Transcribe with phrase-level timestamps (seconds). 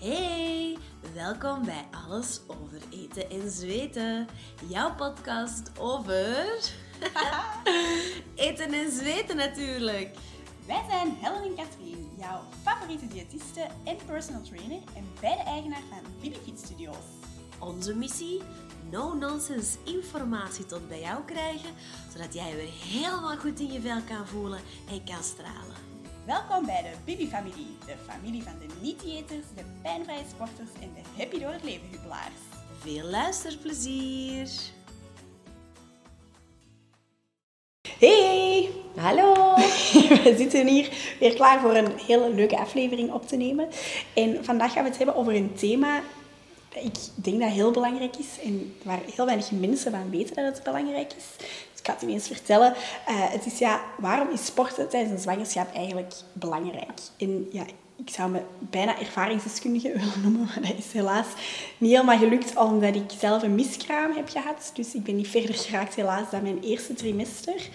[0.00, 0.78] Hey,
[1.14, 4.26] welkom bij Alles over eten en zweten.
[4.68, 6.46] Jouw podcast over
[8.34, 10.14] eten en zweten natuurlijk.
[10.66, 16.12] Wij zijn Helen en Katrien, jouw favoriete diëtiste en personal trainer en beide eigenaar van
[16.20, 17.04] Bibi Fit Studios.
[17.58, 18.42] Onze missie?
[18.90, 21.70] No-nonsense informatie tot bij jou krijgen,
[22.12, 24.60] zodat jij weer helemaal goed in je vel kan voelen
[24.90, 25.89] en kan stralen.
[26.30, 31.38] Welkom bij de Bibi-familie, de familie van de niet-diëters, de pijnvrije sporters en de happy
[31.38, 32.40] door het leven hubbelaars.
[32.78, 34.48] Veel luisterplezier!
[37.98, 38.70] Hey!
[38.96, 39.54] Hallo!
[40.24, 43.68] We zitten hier weer klaar voor een hele leuke aflevering op te nemen.
[44.14, 46.02] En vandaag gaan we het hebben over een thema
[46.74, 50.54] dat ik denk dat heel belangrijk is en waar heel weinig mensen van weten dat
[50.54, 51.24] het belangrijk is.
[51.80, 52.74] Ik ga het u eens vertellen.
[53.06, 56.98] Eh, het is ja, waarom is sporten tijdens een zwangerschap eigenlijk belangrijk?
[57.18, 57.64] En ja,
[58.04, 61.26] ik zou me bijna ervaringsdeskundige willen noemen, maar dat is helaas
[61.78, 64.70] niet helemaal gelukt omdat ik zelf een miskraam heb gehad.
[64.74, 67.68] Dus ik ben niet verder geraakt helaas dan mijn eerste trimester.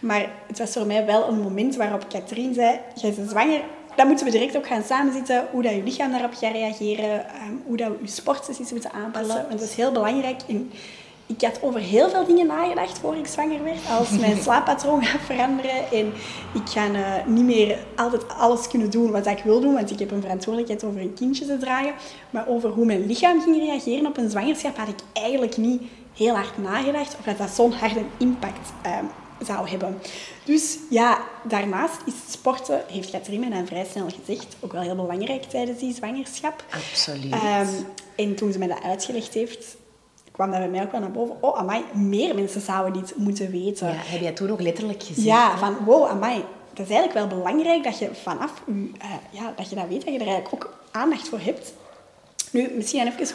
[0.00, 3.60] Maar het was voor mij wel een moment waarop Katrien zei, jij bent zwanger,
[3.96, 7.54] dan moeten we direct op gaan samenzitten hoe dat je lichaam daarop gaat reageren, ehm,
[7.66, 9.46] hoe dat we je sportsessies moeten aanpassen.
[9.48, 10.40] Want dat is heel belangrijk.
[10.48, 10.72] En
[11.30, 13.78] ik had over heel veel dingen nagedacht voor ik zwanger werd.
[13.98, 16.12] Als mijn slaappatroon gaat veranderen en
[16.54, 19.98] ik ga uh, niet meer altijd alles kunnen doen wat ik wil doen, want ik
[19.98, 21.92] heb een verantwoordelijkheid over een kindje te dragen.
[22.30, 25.82] Maar over hoe mijn lichaam ging reageren op een zwangerschap had ik eigenlijk niet
[26.16, 29.08] heel hard nagedacht of dat dat zo'n harde impact um,
[29.46, 29.98] zou hebben.
[30.44, 34.94] Dus ja, daarnaast is sporten, heeft Katrien mij dan vrij snel gezegd, ook wel heel
[34.94, 36.64] belangrijk tijdens die zwangerschap.
[36.70, 37.32] Absoluut.
[37.32, 37.86] Um,
[38.16, 39.76] en toen ze mij dat uitgelegd heeft,
[40.40, 41.36] kwam dat bij mij ook wel naar boven.
[41.40, 43.88] Oh, amai, meer mensen zouden dit moeten weten.
[43.88, 45.24] Ja, heb jij toen ook letterlijk gezien?
[45.24, 49.52] Ja, van wow, amai, dat is eigenlijk wel belangrijk dat je vanaf je, uh, ja,
[49.56, 51.74] dat je dat weet, dat je er eigenlijk ook aandacht voor hebt.
[52.50, 53.26] Nu, misschien even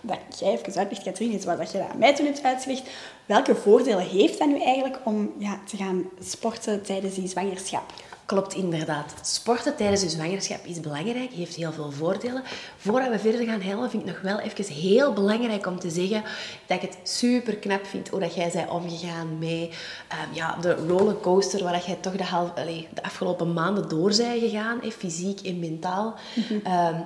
[0.00, 2.90] dat jij even uitlegt, Katrien, is wat je dat aan mij toen hebt uitgelegd.
[3.26, 7.92] Welke voordelen heeft dat nu eigenlijk om ja, te gaan sporten tijdens die zwangerschap?
[8.26, 9.14] Klopt, inderdaad.
[9.22, 12.42] Sporten tijdens je zwangerschap is belangrijk, heeft heel veel voordelen.
[12.76, 16.22] Voordat we verder gaan helpen, vind ik nog wel even heel belangrijk om te zeggen
[16.66, 19.68] dat ik het super knap vind hoe dat jij bent omgegaan met um,
[20.32, 24.40] ja, de rollercoaster waar dat jij toch de, half, allez, de afgelopen maanden door bent
[24.40, 26.14] gegaan, eh, fysiek en mentaal.
[26.34, 26.72] Mm -hmm.
[26.72, 27.04] um,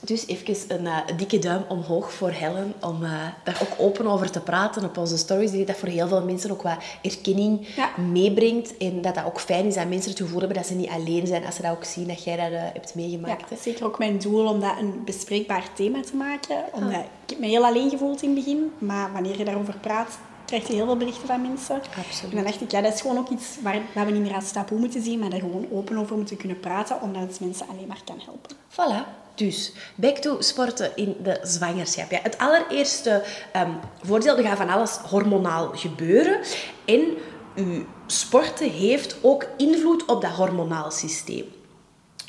[0.00, 3.10] dus even een uh, dikke duim omhoog voor Helen om uh,
[3.44, 5.50] daar ook open over te praten op onze stories.
[5.50, 7.90] Die dat voor heel veel mensen ook wat erkenning ja.
[7.96, 8.76] meebrengt.
[8.76, 11.26] En dat dat ook fijn is dat mensen het gevoel hebben dat ze niet alleen
[11.26, 13.50] zijn als ze dat ook zien dat jij dat uh, hebt meegemaakt.
[13.50, 16.64] Ja, zeker ook mijn doel om dat een bespreekbaar thema te maken.
[16.72, 16.98] Omdat, ah.
[16.98, 18.72] Ik heb me heel alleen gevoeld in het begin.
[18.78, 21.74] Maar wanneer je daarover praat, krijg je heel veel berichten van mensen.
[21.74, 22.30] Absoluut.
[22.30, 24.34] En dan dacht ik, ja, dat is gewoon ook iets waar, waar we niet meer
[24.34, 27.66] als taboe moeten zien, maar daar gewoon open over moeten kunnen praten, omdat het mensen
[27.68, 28.56] alleen maar kan helpen.
[28.72, 29.26] Voilà.
[29.38, 32.10] Dus, back to sporten in de zwangerschap.
[32.10, 33.22] Ja, het allereerste
[33.56, 36.40] um, voordeel, er gaat van alles hormonaal gebeuren.
[36.84, 37.16] En
[37.54, 41.44] uw sporten heeft ook invloed op dat hormonaal systeem.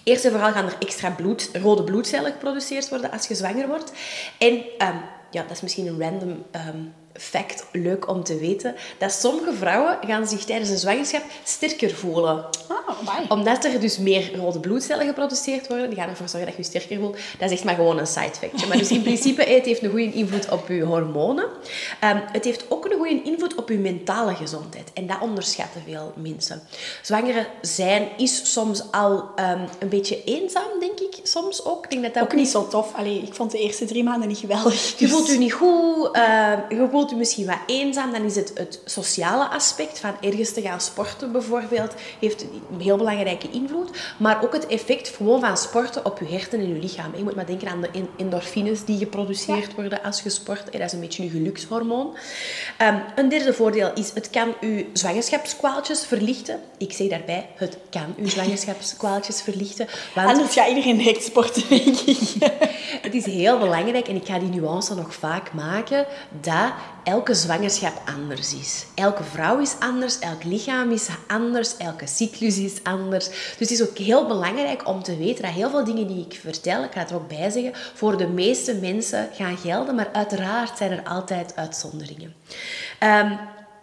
[0.03, 3.91] Eerst en vooral gaan er extra bloed, rode bloedcellen geproduceerd worden als je zwanger wordt.
[4.37, 9.11] En um, ja, dat is misschien een random um, fact, leuk om te weten, dat
[9.11, 12.45] sommige vrouwen gaan zich tijdens een zwangerschap sterker voelen.
[12.69, 16.61] Oh, Omdat er dus meer rode bloedcellen geproduceerd worden, die gaan ervoor zorgen dat je
[16.61, 17.17] je sterker voelt.
[17.37, 18.67] Dat is echt maar gewoon een side fact.
[18.67, 21.45] Maar dus in principe, het heeft een goede invloed op je hormonen.
[22.03, 24.89] Um, het heeft ook een goede invloed op je mentale gezondheid.
[24.93, 26.61] En dat onderschatten veel mensen.
[27.01, 31.19] Zwangere zijn is soms al um, een beetje eenzaam, denk ik.
[31.23, 31.83] Soms ook.
[31.83, 32.93] Ik denk dat dat ook, ook niet zo tof.
[32.95, 34.73] Allee, ik vond de eerste drie maanden niet geweldig.
[34.73, 34.95] Dus...
[34.97, 36.17] Je voelt je niet goed.
[36.17, 38.11] Uh, je voelt je misschien wat eenzaam.
[38.11, 41.93] Dan is het het sociale aspect van ergens te gaan sporten bijvoorbeeld.
[42.19, 43.89] Heeft een heel belangrijke invloed.
[44.17, 47.15] Maar ook het effect gewoon van sporten op je herten en je lichaam.
[47.15, 49.75] Je moet maar denken aan de endorfines die geproduceerd ja.
[49.75, 50.71] worden als je sport.
[50.71, 52.17] Dat is een beetje je gelukshormoon.
[52.81, 56.59] Um, een derde voordeel is, het kan je zwangerschapskwaaltjes verlichten.
[56.77, 59.87] Ik zeg daarbij, het kan je zwangerschapskwaaltjes verlichten.
[60.15, 62.19] Want Anders gaat iedereen direct sporten, denk ik.
[63.05, 66.05] het is heel belangrijk, en ik ga die nuance nog vaak maken,
[66.41, 66.73] dat
[67.03, 68.85] elke zwangerschap anders is.
[68.95, 73.27] Elke vrouw is anders, elk lichaam is anders, elke cyclus is anders.
[73.27, 76.39] Dus het is ook heel belangrijk om te weten dat heel veel dingen die ik
[76.41, 80.09] vertel, ik ga het er ook bij zeggen, voor de meeste mensen gaan gelden, maar
[80.13, 82.33] uiteraard zijn er altijd uitzonderingen.
[83.03, 83.39] Um,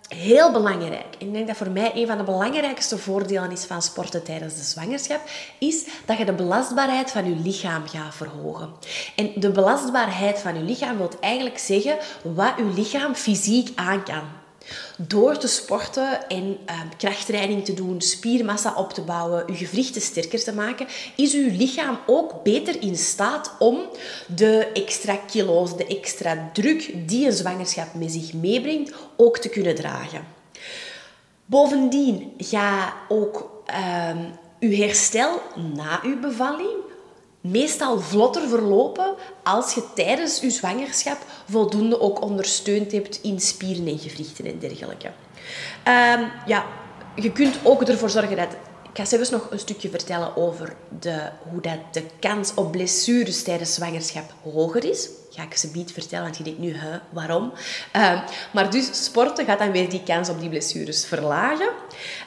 [0.08, 3.82] Heel belangrijk, en ik denk dat voor mij een van de belangrijkste voordelen is van
[3.82, 5.20] sporten tijdens de zwangerschap,
[5.58, 8.70] is dat je de belastbaarheid van je lichaam gaat verhogen.
[9.16, 14.22] En de belastbaarheid van je lichaam wil eigenlijk zeggen wat je lichaam fysiek aan kan.
[14.96, 20.44] Door te sporten en uh, krachttraining te doen, spiermassa op te bouwen, uw gewrichten sterker
[20.44, 20.86] te maken,
[21.16, 23.80] is uw lichaam ook beter in staat om
[24.34, 29.74] de extra kilo's, de extra druk die een zwangerschap met zich meebrengt, ook te kunnen
[29.74, 30.26] dragen.
[31.46, 34.16] Bovendien ga ook uh,
[34.60, 35.40] uw herstel
[35.74, 36.84] na uw bevalling
[37.50, 41.18] meestal vlotter verlopen als je tijdens je zwangerschap
[41.50, 45.06] voldoende ook ondersteund hebt in spieren en gewrichten en dergelijke.
[45.06, 46.66] Um, ja,
[47.14, 48.56] je kunt ook ervoor zorgen dat
[48.96, 53.42] ik ga zelfs nog een stukje vertellen over de, hoe dat de kans op blessures
[53.42, 55.08] tijdens zwangerschap hoger is.
[55.36, 57.52] Ga ik ze niet vertellen, want je denkt nu, hè, waarom?
[57.96, 58.20] Uh,
[58.52, 61.68] maar dus sporten gaat dan weer die kans op die blessures verlagen.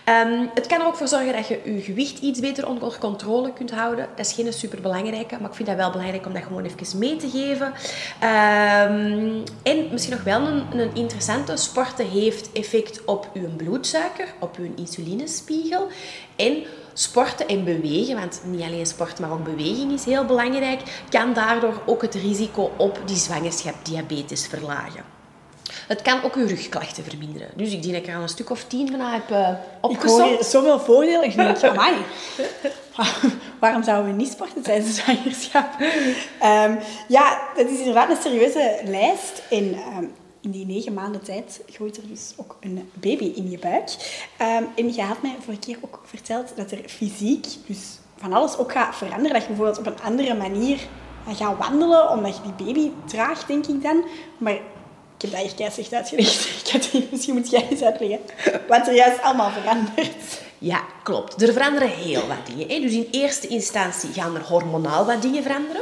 [0.06, 3.54] Um, het kan er ook voor zorgen dat je je gewicht iets beter onder controle
[3.54, 4.08] kunt houden.
[4.16, 7.16] Dat is geen superbelangrijke, maar ik vind dat wel belangrijk om dat gewoon even mee
[7.16, 7.68] te geven.
[7.68, 14.58] Um, en misschien nog wel een, een interessante, sporten heeft effect op je bloedsuiker, op
[14.58, 15.88] je insulinespiegel.
[16.36, 16.64] En
[17.00, 21.81] sporten en bewegen, want niet alleen sport, maar ook beweging is heel belangrijk, kan daardoor
[21.86, 25.04] ook het risico op die zwangerschap diabetes verlagen.
[25.88, 27.48] Het kan ook uw rugklachten verminderen.
[27.56, 29.50] Dus ik denk dat ik er al een stuk of tien van heb uh.
[29.92, 31.24] Ik hoor zoveel voordelen.
[31.24, 31.96] Ik denk, amai,
[33.60, 35.68] waarom zouden we niet sporten tijdens de zwangerschap?
[36.44, 39.42] Um, ja, dat is inderdaad een serieuze lijst.
[39.50, 43.59] En um, in die negen maanden tijd groeit er dus ook een baby in je
[43.59, 43.89] buik.
[44.41, 48.57] Um, en je had mij vorige keer ook verteld dat er fysiek dus van alles
[48.57, 49.33] ook gaat veranderen.
[49.33, 50.80] Dat je bijvoorbeeld op een andere manier
[51.27, 54.03] gaat wandelen, omdat je die baby draagt, denk ik dan.
[54.38, 54.62] Maar ik
[55.18, 56.94] heb dat echt echt uitgelegd.
[57.12, 58.19] Misschien moet jij eens uitleggen
[58.68, 60.41] wat er juist allemaal verandert.
[60.57, 61.41] Ja, klopt.
[61.41, 62.81] Er veranderen heel wat dingen.
[62.81, 65.81] Dus in eerste instantie gaan er hormonaal wat dingen veranderen.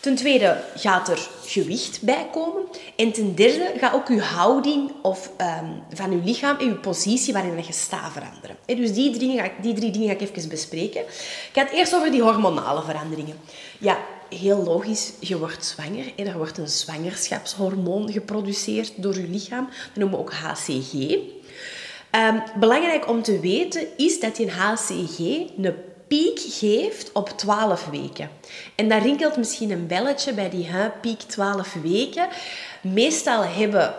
[0.00, 2.62] Ten tweede gaat er gewicht bij komen.
[2.96, 7.32] En ten derde gaat ook uw houding of, um, van uw lichaam en uw positie
[7.32, 8.56] waarin je staat veranderen.
[8.66, 11.00] dus die drie, dingen ga ik, die drie dingen ga ik even bespreken.
[11.00, 13.36] Ik ga het eerst over die hormonale veranderingen.
[13.78, 13.98] Ja,
[14.28, 16.12] heel logisch, je wordt zwanger.
[16.16, 19.64] Er wordt een zwangerschapshormoon geproduceerd door je lichaam.
[19.64, 20.92] Dat noemen we ook HCG.
[22.10, 25.74] Um, belangrijk om te weten is dat die HCG een
[26.08, 28.30] piek geeft op 12 weken.
[28.74, 30.68] En daar rinkelt misschien een belletje bij die
[31.00, 32.28] piek 12 weken.
[32.80, 33.94] Meestal hebben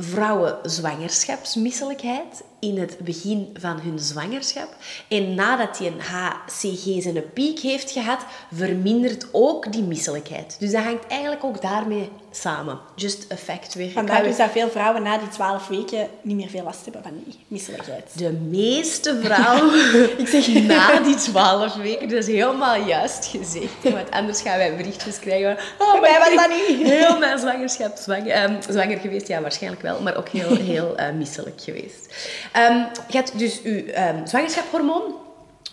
[0.00, 4.68] vrouwen zwangerschapsmisselijkheid in het begin van hun zwangerschap.
[5.08, 10.56] En nadat die een HCG zijn piek heeft gehad, vermindert ook die misselijkheid.
[10.58, 12.78] Dus dat hangt eigenlijk ook daarmee samen.
[12.94, 13.90] Just a fact weer.
[13.90, 17.12] Vandaar dus dat veel vrouwen na die 12 weken niet meer veel last hebben van
[17.24, 18.18] die misselijkheid.
[18.18, 19.74] De meeste vrouwen
[20.22, 23.82] Ik zeg, na die 12 weken, dat is helemaal juist gezegd.
[23.82, 25.56] Want anders gaan wij berichtjes krijgen.
[25.78, 26.88] Oh, wij was dat niet.
[26.88, 31.10] Heel mijn zwangerschap zwanger, um, zwanger geweest, ja, waarschijnlijk wel, maar ook heel, heel uh,
[31.10, 32.14] misselijk geweest.
[32.56, 35.14] Um, je hebt dus je um, zwangerschapshormoon.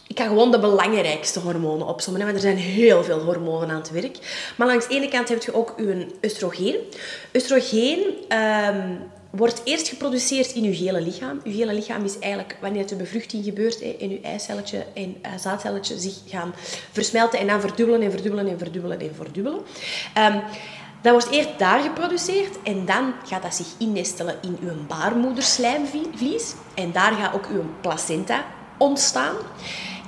[0.07, 3.91] Ik ga gewoon de belangrijkste hormonen opzommen, want er zijn heel veel hormonen aan het
[3.91, 4.17] werk.
[4.57, 6.75] Maar langs de ene kant heb je ook je oestrogeen.
[7.33, 7.99] Oestrogeen
[8.29, 8.99] um,
[9.29, 11.41] wordt eerst geproduceerd in je hele lichaam.
[11.43, 15.99] Je hele lichaam is eigenlijk wanneer de bevruchting gebeurt en je eicelletje en uh, zaadcelletje
[15.99, 16.53] zich gaan
[16.91, 19.59] versmelten en dan verdubbelen en verdubbelen en verdubbelen en verdubbelen.
[20.17, 20.41] Um,
[21.03, 26.53] dat wordt eerst daar geproduceerd en dan gaat dat zich innestelen in uw baarmoederslijmvlies.
[26.73, 28.45] En daar gaat ook uw placenta
[28.77, 29.35] ontstaan.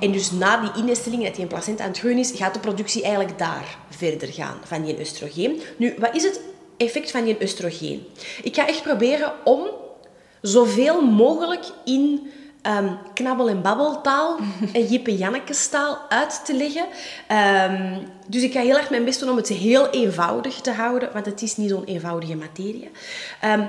[0.00, 3.02] En dus na die innesteling, dat die placenta aan het groeien is, gaat de productie
[3.02, 5.60] eigenlijk daar verder gaan van die oestrogeen.
[5.76, 6.40] Nu, wat is het
[6.76, 8.06] effect van die oestrogeen?
[8.42, 9.68] Ik ga echt proberen om
[10.40, 12.30] zoveel mogelijk in
[12.68, 14.38] um, knabbel- en babbeltaal
[14.72, 16.86] en Jippe Janneke-taal uit te leggen.
[17.70, 21.12] Um, dus ik ga heel erg mijn best doen om het heel eenvoudig te houden,
[21.12, 22.90] want het is niet zo'n eenvoudige materie.
[23.44, 23.68] Um,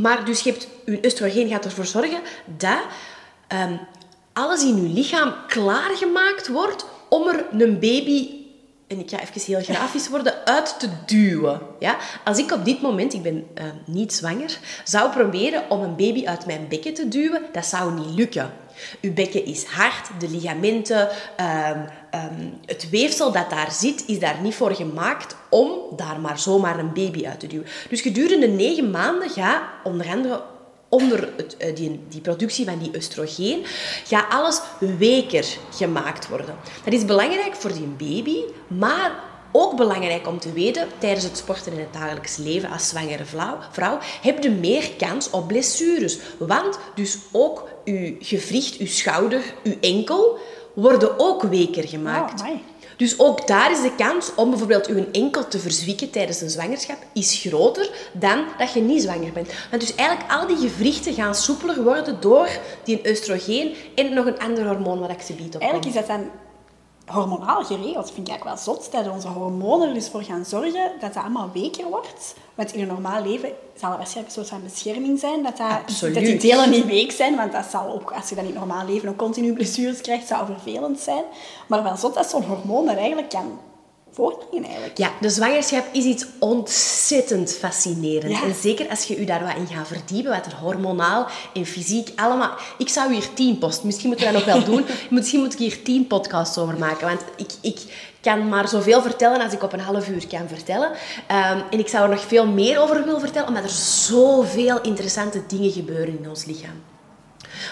[0.00, 2.78] maar dus je hebt, je oestrogeen gaat ervoor zorgen dat
[4.32, 8.37] alles in je lichaam klaargemaakt wordt om er een baby
[8.88, 11.60] en ik ga even heel grafisch worden, uit te duwen.
[11.78, 11.96] Ja?
[12.24, 16.26] Als ik op dit moment, ik ben uh, niet zwanger, zou proberen om een baby
[16.26, 18.52] uit mijn bekken te duwen, dat zou niet lukken.
[19.00, 21.08] Uw bekken is hard, de ligamenten,
[21.40, 21.84] um,
[22.20, 26.78] um, het weefsel dat daar zit, is daar niet voor gemaakt om daar maar zomaar
[26.78, 27.66] een baby uit te duwen.
[27.88, 30.42] Dus gedurende negen maanden gaat onder andere
[30.88, 33.64] onder het, eh, die, die, productie van die oestrogeen,
[34.06, 34.60] gaat alles
[34.98, 36.54] weker gemaakt worden.
[36.84, 39.12] Dat is belangrijk voor die baby, maar
[39.52, 43.58] ook belangrijk om te weten, tijdens het sporten in het dagelijks leven als zwangere vrouw,
[43.70, 46.18] vrouw heb je meer kans op blessures.
[46.38, 50.38] Want dus ook uw gewricht, uw schouder, uw enkel
[50.74, 52.40] worden ook weker gemaakt.
[52.40, 52.48] Oh,
[52.98, 56.98] Dus ook daar is de kans om bijvoorbeeld uw enkel te verzwikken tijdens een zwangerschap
[57.12, 59.52] is groter dan dat je niet zwanger bent.
[59.70, 62.48] Want dus eigenlijk al die gewrichten gaan soepeler worden door
[62.84, 65.60] die oestrogeen en nog een ander hormoon wat ik ze biedt op.
[65.60, 66.30] Eigenlijk is dat dan
[67.08, 68.10] hormonaal geregeld.
[68.10, 68.92] Vind ik eigenlijk wel zot.
[68.92, 72.34] Dat onze hormonen er dus voor gaan zorgen dat dat allemaal weker wordt.
[72.54, 75.42] Want in een normaal leven zal het waarschijnlijk een soort van bescherming zijn.
[75.42, 75.56] Dat,
[76.14, 77.36] dat die delen niet week zijn.
[77.36, 80.26] Want dat zal ook, als je dan in het normaal leven ook continu blessures krijgt,
[80.26, 81.24] zou vervelend zijn.
[81.66, 83.58] Maar wel zot dat zo'n hormoon dat eigenlijk kan
[84.18, 84.98] voortbrengen eigenlijk.
[84.98, 88.32] Ja, de zwangerschap is iets ontzettend fascinerend.
[88.32, 88.42] Ja.
[88.42, 92.12] En zeker als je je daar wat in gaat verdiepen, wat er hormonaal en fysiek
[92.16, 92.50] allemaal...
[92.78, 94.84] Ik zou hier tien posten, misschien moeten we dat nog wel doen.
[95.10, 97.50] Misschien moet ik hier tien podcasts over maken, want ik...
[97.60, 100.90] ik kan maar zoveel vertellen als ik op een half uur kan vertellen.
[101.26, 105.42] Ehm, en ik zou er nog veel meer over willen vertellen, omdat er zoveel interessante
[105.46, 106.82] dingen gebeuren in ons lichaam.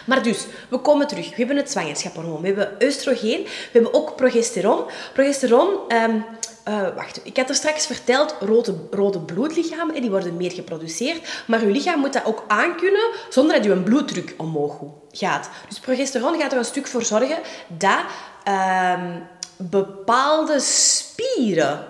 [0.04, 1.28] Maar dus, we komen terug.
[1.28, 4.84] We hebben het zwangerschapshormoon, we hebben oestrogeen, we hebben ook progesteron.
[5.12, 6.16] Progesteron, ehm,
[6.64, 11.42] eh, wacht, ik had er straks verteld, rode, rode bloedlichamen, die worden meer geproduceerd.
[11.46, 14.78] Maar uw lichaam moet dat ook aankunnen zonder dat uw bloeddruk omhoog
[15.10, 15.50] gaat.
[15.68, 18.00] Dus progesteron gaat er een stuk voor zorgen dat
[18.44, 19.20] ehm,
[19.56, 21.86] bepaalde spieren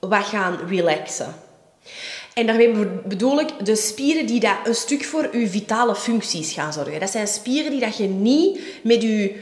[0.00, 1.34] wat gaan relaxen.
[2.38, 6.52] En daarmee be- bedoel ik de spieren die dat een stuk voor je vitale functies
[6.52, 7.00] gaan zorgen.
[7.00, 9.34] Dat zijn spieren die dat je niet met je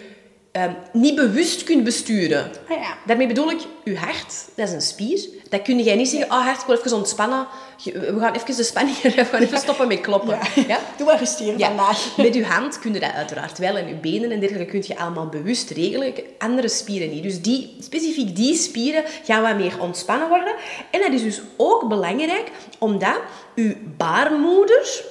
[0.62, 2.50] ehm, niet bewust kunt besturen.
[2.68, 2.96] Ah ja.
[3.06, 5.28] Daarmee bedoel ik, je hart, dat is een spier.
[5.48, 7.46] Dat kun jij niet zeggen, oh hart, ik wil even ontspannen.
[7.84, 10.38] We gaan even de spanning, we gaan even stoppen met kloppen.
[10.66, 10.78] Ja?
[10.96, 12.16] Doe maar rustig Ja, vandaag.
[12.16, 13.76] met je hand kun je dat uiteraard wel.
[13.76, 16.14] En je benen en dergelijke kun je allemaal bewust regelen.
[16.38, 17.22] Andere spieren niet.
[17.22, 20.54] Dus die, specifiek die spieren gaan wat meer ontspannen worden.
[20.90, 23.20] En dat is dus ook belangrijk, omdat
[23.54, 25.02] je baarmoeder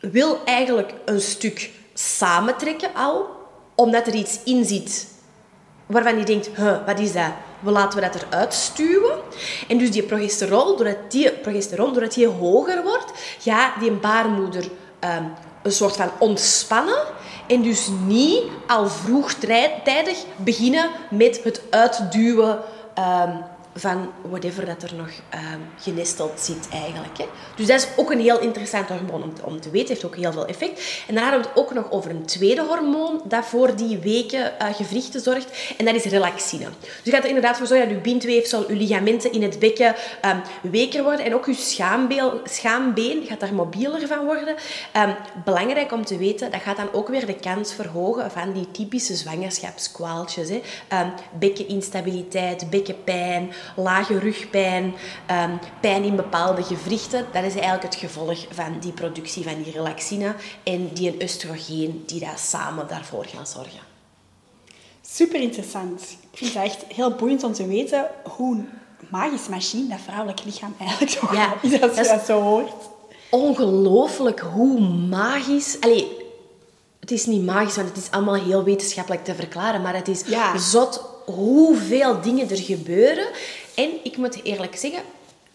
[0.00, 3.33] wil eigenlijk een stuk samentrekken al.
[3.74, 5.06] Omdat er iets in zit
[5.86, 6.50] waarvan je denkt,
[6.86, 7.32] wat is dat?
[7.60, 9.18] We laten we dat eruit stuwen.
[9.68, 14.64] En dus die progesteron, doordat die, progesteron, doordat die hoger wordt, gaat die baarmoeder
[14.98, 15.24] ehm,
[15.62, 17.02] een soort van ontspannen.
[17.46, 22.58] En dus niet al vroegtijdig beginnen met het uitduwen
[22.94, 23.36] ehm,
[23.74, 27.18] van whatever dat er nog ehm, genesteld zit eigenlijk.
[27.18, 27.24] Hè.
[27.56, 29.88] Dus dat is ook een heel interessant hormoon om te, om te weten.
[29.88, 31.04] heeft ook heel veel effect.
[31.06, 34.52] En dan hadden we het ook nog over een tweede hormoon dat voor die weken
[34.72, 35.74] gewrichten zorgt.
[35.76, 36.64] En dat is relaxine.
[36.80, 39.94] Dus je gaat er inderdaad voor zorgen dat je bindweefsel, je ligamenten in het bekken
[40.20, 41.24] ehm, weker worden.
[41.24, 44.54] En ook je schaambeen gaat daar mobieler van worden.
[44.92, 45.10] Ehm,
[45.44, 49.14] belangrijk om te weten, dat gaat dan ook weer de kans verhogen van die typische
[49.14, 50.48] zwangerschapskwaaltjes.
[50.48, 50.60] Hè.
[51.38, 54.94] Bekkeninstabiliteit, bekkenpijn, lage rugpijn,
[55.26, 57.26] ehm, pijn in bepaalde gewrichten.
[57.32, 62.20] Dat is eigenlijk het gevolg van die productie van die relaxine en die oestrogeen die
[62.20, 63.80] daar samen daarvoor gaan zorgen.
[65.06, 66.00] Super interessant.
[66.30, 68.06] Ik vind het echt heel boeiend om te weten
[68.36, 68.64] hoe
[69.08, 72.72] magisch machine dat vrouwelijk lichaam eigenlijk zo Ja, is als dat zo hoort.
[73.30, 75.76] Ongelooflijk hoe magisch...
[75.80, 76.16] Allee,
[77.00, 79.82] het is niet magisch, want het is allemaal heel wetenschappelijk te verklaren.
[79.82, 80.58] Maar het is Ja.
[80.58, 83.26] zot hoeveel dingen er gebeuren.
[83.74, 85.00] En ik moet eerlijk zeggen,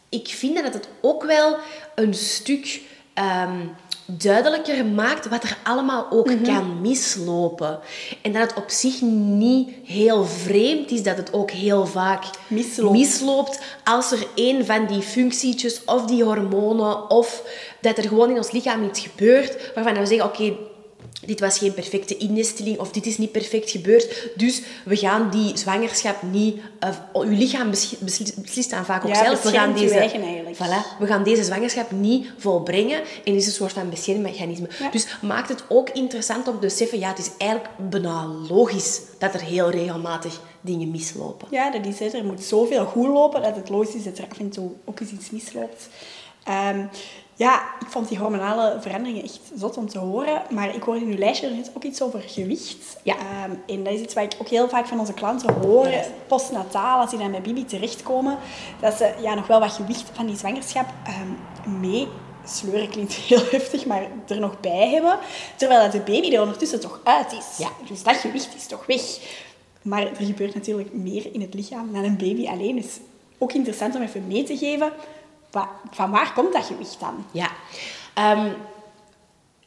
[0.10, 1.56] ik vind dat het ook wel
[1.96, 2.82] een stuk
[3.14, 3.58] ehm,
[4.06, 6.44] duidelijker maakt wat er allemaal ook Mhm.
[6.44, 7.80] kan mislopen.
[8.22, 12.98] En dat het op zich niet heel vreemd is dat het ook heel vaak Misloopt.
[12.98, 17.44] misloopt als er een van die functietjes of die hormonen of
[17.82, 20.54] dat er gewoon in ons lichaam iets gebeurt waarvan we zeggen, oké,
[21.26, 24.30] dit was geen perfecte innesteling of dit is niet perfect gebeurd.
[24.36, 26.58] Dus we gaan die zwangerschap niet...
[26.84, 29.42] Uh, uw lichaam besli- besli- beslist dan vaak ook Ja, zelf.
[29.42, 30.10] We gaan, deze,
[30.54, 33.02] voilà, we gaan deze zwangerschap niet volbrengen.
[33.24, 34.68] En is een soort van beschermmechanisme.
[34.80, 34.90] Ja.
[34.90, 37.00] Dus maakt het ook interessant om te beseffen...
[37.00, 41.48] Ja, het is eigenlijk bijna logisch dat er heel regelmatig dingen mislopen.
[41.52, 42.14] Ja, dat is het.
[42.14, 45.00] Er moet zoveel goed lopen dat het logisch is dat er af en toe ook
[45.00, 45.88] eens iets misloopt.
[46.44, 46.86] Ehm,
[47.40, 50.42] ja, ik vond die hormonale veranderingen echt zot om te horen.
[50.50, 52.98] Maar ik hoorde in uw lijstje er net ook iets over gewicht.
[53.04, 53.16] Ja.
[53.16, 55.90] Ehm, en dat is iets wat ik ook heel vaak van onze klanten hoor.
[56.28, 58.38] Postnataal, als die dan bij Bibi terechtkomen.
[58.80, 62.08] Dat ze ja, nog wel wat gewicht van die zwangerschap ehm, mee
[62.46, 65.18] sleuren klinkt heel heftig, maar er nog bij hebben.
[65.56, 67.58] Terwijl dat de baby er ondertussen toch uit is.
[67.58, 67.70] Ja.
[67.88, 69.02] Dus dat gewicht is toch weg.
[69.82, 72.76] Maar er gebeurt natuurlijk meer in het lichaam dan een baby alleen.
[72.76, 73.00] Dus
[73.38, 74.92] ook interessant om even mee te geven.
[75.92, 77.26] Van waar komt dat gewicht dan?
[77.32, 77.50] Ja.
[78.14, 78.52] Ehm,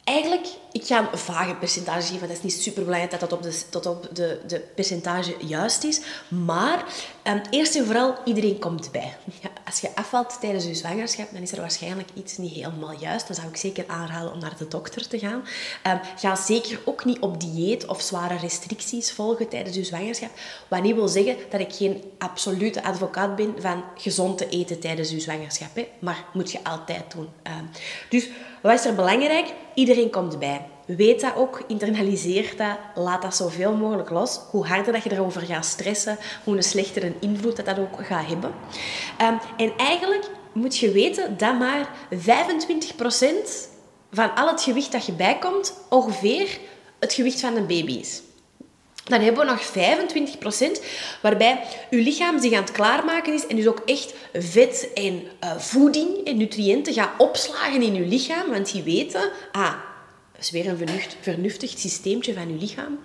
[0.04, 2.28] Eigenlijk, ik ga een vage percentage geven.
[2.28, 5.85] Dat is niet super belangrijk dat dat op de, tot op de, de percentage juist
[5.85, 6.00] is.
[6.28, 6.85] Maar
[7.25, 9.16] um, eerst en vooral, iedereen komt bij.
[9.42, 13.26] Ja, als je afvalt tijdens je zwangerschap, dan is er waarschijnlijk iets niet helemaal juist.
[13.26, 15.44] Dan zou ik zeker aanraden om naar de dokter te gaan.
[15.87, 20.30] Um, ga zeker ook niet op dieet of zware restricties volgen tijdens je zwangerschap.
[20.68, 25.11] Wat niet wil zeggen dat ik geen absolute advocaat ben van gezond te eten tijdens
[25.11, 25.75] je zwangerschap.
[25.75, 25.88] Hè.
[25.99, 27.28] Maar moet je altijd doen.
[27.47, 27.71] Um,
[28.09, 28.28] dus
[28.62, 29.52] wat is er belangrijk?
[29.75, 30.66] Iedereen komt bij.
[30.87, 34.40] Weet dat ook, internaliseer dat, laat dat zoveel mogelijk los.
[34.50, 36.57] Hoe harder dat je erover gaat stressen, hoe
[37.04, 38.50] een invloed dat dat ook gaat hebben.
[39.23, 42.16] Um, en eigenlijk moet je weten dat maar 25%
[44.11, 46.59] van al het gewicht dat je bijkomt, ongeveer
[46.99, 48.23] het gewicht van een baby is.
[49.04, 50.82] Dan hebben we nog 25%,
[51.23, 55.56] waarbij uw lichaam zich aan het klaarmaken is en dus ook echt vet en uh,
[55.59, 58.50] voeding en nutriënten gaat opslagen in uw lichaam.
[58.50, 59.75] Want die weten, ah,
[60.32, 62.99] dat is weer een vernuft, vernuftig systeemtje van uw lichaam.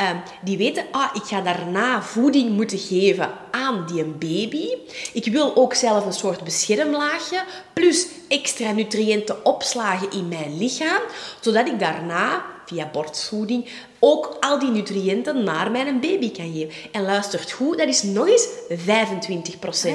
[0.00, 4.68] Um, die weten, ah, ik ga daarna voeding moeten geven aan die baby.
[5.12, 11.00] Ik wil ook zelf een soort beschermlaagje, plus extra nutriënten opslagen in mijn lichaam,
[11.40, 13.68] zodat ik daarna via borstvoeding
[14.04, 16.74] ook al die nutriënten naar mijn baby kan geven.
[16.92, 18.74] En luistert goed, dat is nog eens 25%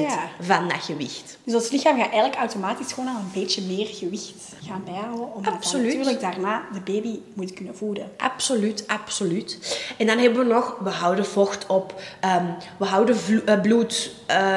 [0.06, 1.38] ah, van dat gewicht.
[1.44, 4.34] Dus ons lichaam gaat eigenlijk automatisch gewoon al een beetje meer gewicht
[4.66, 5.34] gaan bijhouden.
[5.34, 5.86] Omdat absoluut.
[5.86, 8.12] natuurlijk daarna de baby moet kunnen voeden.
[8.18, 9.80] Absoluut, absoluut.
[9.98, 14.12] En dan hebben we nog, we houden vocht op, um, we houden uh, bloed.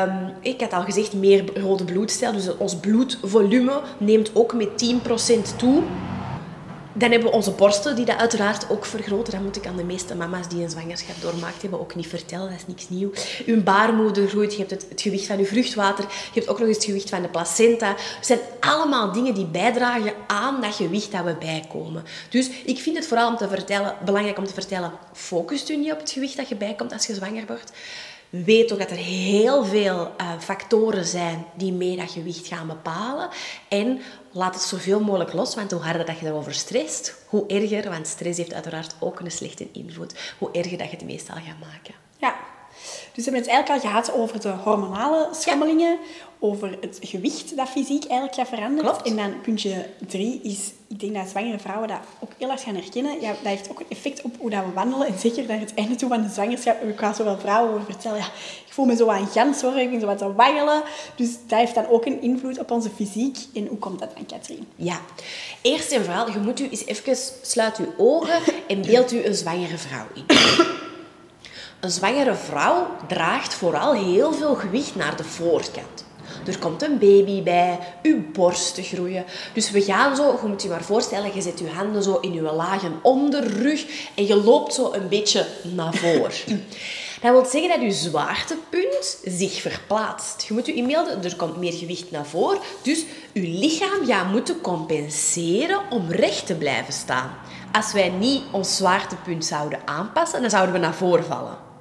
[0.04, 2.32] Um, ik had al gezegd, meer rode bloedcel.
[2.32, 4.68] Dus ons bloedvolume neemt ook met
[5.52, 5.82] 10% toe.
[6.94, 9.32] Dan hebben we onze borsten, die dat uiteraard ook vergroten.
[9.32, 12.50] Dat moet ik aan de meeste mama's die een zwangerschap doormaakt hebben ook niet vertellen.
[12.50, 13.11] Dat is niks nieuw.
[13.46, 16.04] Uw baarmoeder groeit, je hebt het, het gewicht van uw vruchtwater.
[16.04, 17.88] Je hebt ook nog eens het gewicht van de placenta.
[17.88, 22.04] Het zijn allemaal dingen die bijdragen aan dat gewicht dat we bijkomen.
[22.28, 25.92] Dus ik vind het vooral om te vertellen, belangrijk om te vertellen, focust u niet
[25.92, 27.72] op het gewicht dat je bijkomt als je zwanger wordt.
[28.33, 33.29] Weet ook dat er heel veel uh, factoren zijn die mee dat gewicht gaan bepalen.
[33.69, 37.91] En laat het zoveel mogelijk los, want hoe harder dat je erover stresst, hoe erger,
[37.91, 41.71] want stress heeft uiteraard ook een slechte invloed, hoe erger dat je het meestal gaat
[41.71, 41.95] maken.
[42.17, 42.37] Ja,
[43.15, 45.99] dus we hebben het eigenlijk al gehad over de hormonale schommelingen,
[46.42, 48.90] over het gewicht dat fysiek eigenlijk gaat veranderen.
[48.90, 49.08] Klopt.
[49.08, 52.75] En dan puntje drie is, ik denk dat zwangere vrouwen dat ook heel erg gaan
[52.75, 53.20] herkennen.
[53.20, 55.06] Ja, dat heeft ook een effect op hoe dat we wandelen.
[55.06, 56.82] En zeker naar het einde toe van de zwangerschap.
[56.82, 58.18] Ik ga zoveel vrouwen over vertellen.
[58.18, 58.26] Ja,
[58.66, 59.78] ik voel me zo aan gans hoor.
[59.78, 60.82] Ik ben zo wat te waggelen.
[61.16, 63.38] Dus dat heeft dan ook een invloed op onze fysiek.
[63.54, 64.66] En hoe komt dat dan, Katrien?
[64.76, 65.00] Ja.
[65.61, 67.16] Eerst en vooral, je moet u eens even...
[67.42, 70.24] Sluit uw ogen en beeld u een zwangere vrouw in.
[71.81, 76.05] Een zwangere vrouw draagt vooral heel veel gewicht naar de voorkant.
[76.46, 79.24] Er komt een baby bij, uw borsten groeien.
[79.55, 82.33] Dus we gaan zo, je moet je maar voorstellen, je zet je handen zo in
[82.33, 86.33] je lagen onderrug en je loopt zo een beetje naar voren.
[87.22, 90.42] Dat wil zeggen dat je zwaartepunt zich verplaatst.
[90.42, 92.59] Je moet je inbeelden, er komt meer gewicht naar voren.
[92.83, 97.31] Dus je lichaam gaat moeten compenseren om recht te blijven staan.
[97.72, 101.71] Als wij niet ons zwaartepunt zouden aanpassen, dan zouden we naar voren vallen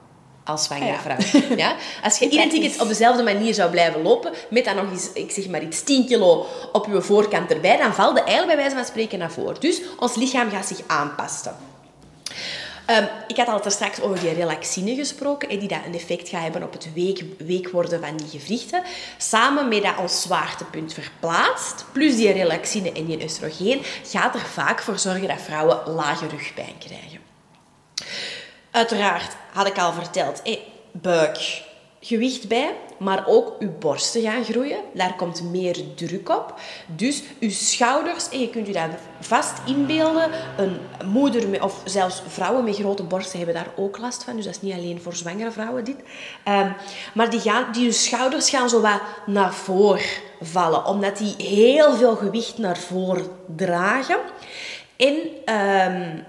[0.52, 1.18] als zwangere vrouw.
[1.58, 1.76] Ja?
[2.04, 5.48] Als je identiek op dezelfde manier zou blijven lopen, met dan nog eens, ik zeg
[5.48, 8.86] maar iets, 10 kilo op je voorkant erbij, dan valt de eigenlijk bij wijze van
[8.86, 9.60] spreken naar voren.
[9.60, 11.56] Dus ons lichaam gaat zich aanpassen.
[12.90, 16.64] Um, ik had al straks over die relaxine gesproken, die dat een effect gaat hebben
[16.64, 18.84] op het week, week worden van die gewrichten.
[19.18, 24.82] Samen met dat ons zwaartepunt verplaatst, plus die relaxine en die oestrogeen, gaat er vaak
[24.82, 27.31] voor zorgen dat vrouwen lage rugpijn krijgen.
[28.72, 30.60] Uiteraard had ik al verteld, hey,
[30.92, 31.64] buik,
[32.00, 34.80] gewicht bij, maar ook uw borsten gaan groeien.
[34.94, 36.60] Daar komt meer druk op.
[36.86, 42.64] Dus uw schouders, en je kunt u dat vast inbeelden, een moeder of zelfs vrouwen
[42.64, 44.36] met grote borsten hebben daar ook last van.
[44.36, 45.98] Dus dat is niet alleen voor zwangere vrouwen dit.
[46.48, 46.76] Um,
[47.14, 50.02] maar die, gaan, die schouders gaan zo wat naar voren
[50.42, 54.18] vallen, omdat die heel veel gewicht naar voren dragen.
[54.96, 55.16] En
[55.56, 56.24] um,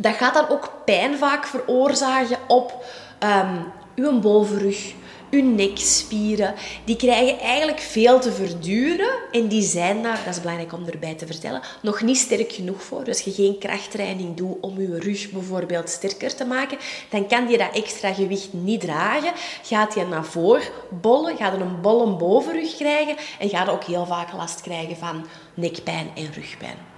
[0.00, 2.84] dat gaat dan ook pijn vaak veroorzaken op
[3.24, 4.92] um, uw bovenrug,
[5.30, 6.54] uw nekspieren.
[6.84, 11.14] Die krijgen eigenlijk veel te verduren en die zijn daar, dat is belangrijk om erbij
[11.14, 13.04] te vertellen, nog niet sterk genoeg voor.
[13.04, 16.78] Dus als je geen krachttraining doet om je rug bijvoorbeeld sterker te maken,
[17.10, 19.32] dan kan je dat extra gewicht niet dragen.
[19.62, 24.32] Gaat je naar voren bollen, gaat een bolle bovenrug krijgen en gaat ook heel vaak
[24.32, 26.89] last krijgen van nekpijn en rugpijn.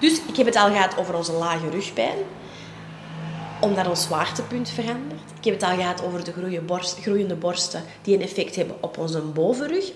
[0.00, 2.18] Dus ik heb het al gehad over onze lage rugpijn.
[3.60, 5.20] Omdat ons zwaartepunt verandert.
[5.38, 8.76] Ik heb het al gehad over de groeiende, borst, groeiende borsten die een effect hebben
[8.80, 9.92] op onze bovenrug.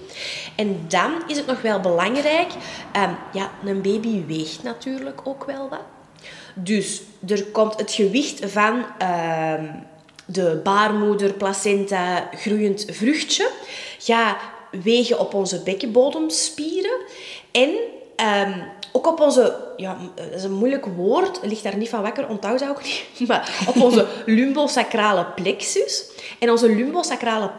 [0.57, 2.53] En dan is het nog wel belangrijk,
[2.93, 5.85] ehm, ja, een baby weegt natuurlijk ook wel wat.
[6.55, 9.65] Dus er komt het gewicht van ehm,
[10.27, 13.51] de baarmoeder, placenta, groeiend vruchtje,
[13.99, 14.37] ga
[14.83, 17.01] wegen op onze bekkenbodemspieren
[17.53, 17.71] en
[18.17, 18.59] ehm,
[18.97, 22.59] ook op onze, ja, dat is een moeilijk woord, ligt daar niet van wakker, onthoud
[22.59, 26.05] dat ook niet, maar op onze lumbosacrale plexus.
[26.39, 27.51] En onze lumbosacrale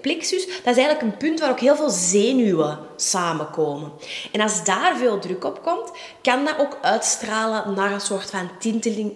[0.00, 3.92] plexus, dat is eigenlijk een punt waar ook heel veel zenuwen samenkomen.
[4.32, 5.90] En als daar veel druk op komt,
[6.22, 8.50] kan dat ook uitstralen naar een soort van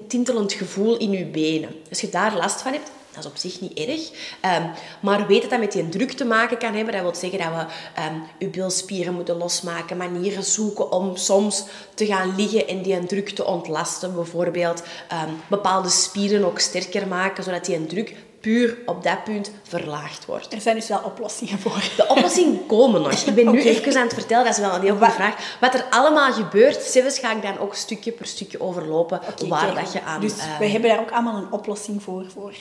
[0.09, 1.71] tintelend gevoel in je benen.
[1.89, 4.11] Als je daar last van hebt, dat is op zich niet erg.
[4.59, 6.93] Um, maar weet dat dat met die druk te maken kan hebben.
[6.93, 9.97] Dat wil zeggen dat we um, je bilspieren moeten losmaken.
[9.97, 14.15] Manieren zoeken om soms te gaan liggen en die druk te ontlasten.
[14.15, 20.27] Bijvoorbeeld um, bepaalde spieren ook sterker maken, zodat die druk puur op dat punt verlaagd
[20.27, 20.53] wordt.
[20.53, 21.83] Er zijn dus wel oplossingen voor.
[21.97, 23.13] De oplossingen komen nog.
[23.13, 25.57] Ik ben nu even aan het vertellen, dat is wel een heel goede vraag.
[25.61, 29.93] Wat er allemaal gebeurt, zelfs ga ik dan ook stukje per stukje overlopen waar dat
[29.93, 30.21] je aan...
[30.21, 32.55] Dus uh, we hebben daar ook allemaal een oplossing voor, voor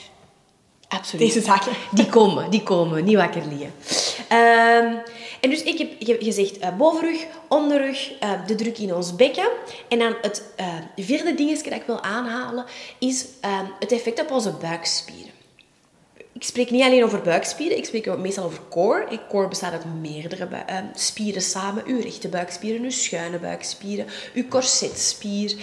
[0.96, 1.26] Absoluut.
[1.26, 1.72] Deze zaken.
[1.90, 3.04] Die komen, die komen.
[3.04, 3.72] Niet wakker liggen.
[4.38, 5.02] Um,
[5.40, 9.48] en dus ik heb gezegd uh, bovenrug, onderrug, uh, de druk in ons bekken.
[9.88, 12.64] En dan het uh, vierde dingetje dat ik wil aanhalen
[12.98, 13.26] is
[13.78, 15.34] het effect op onze buikspieren
[16.34, 19.06] ik spreek niet alleen over buikspieren, ik spreek meestal over core.
[19.06, 21.82] En core bestaat uit meerdere uh, spieren samen.
[21.86, 25.54] Uw rechte buikspieren, uw schuine buikspieren, uw corsetspier,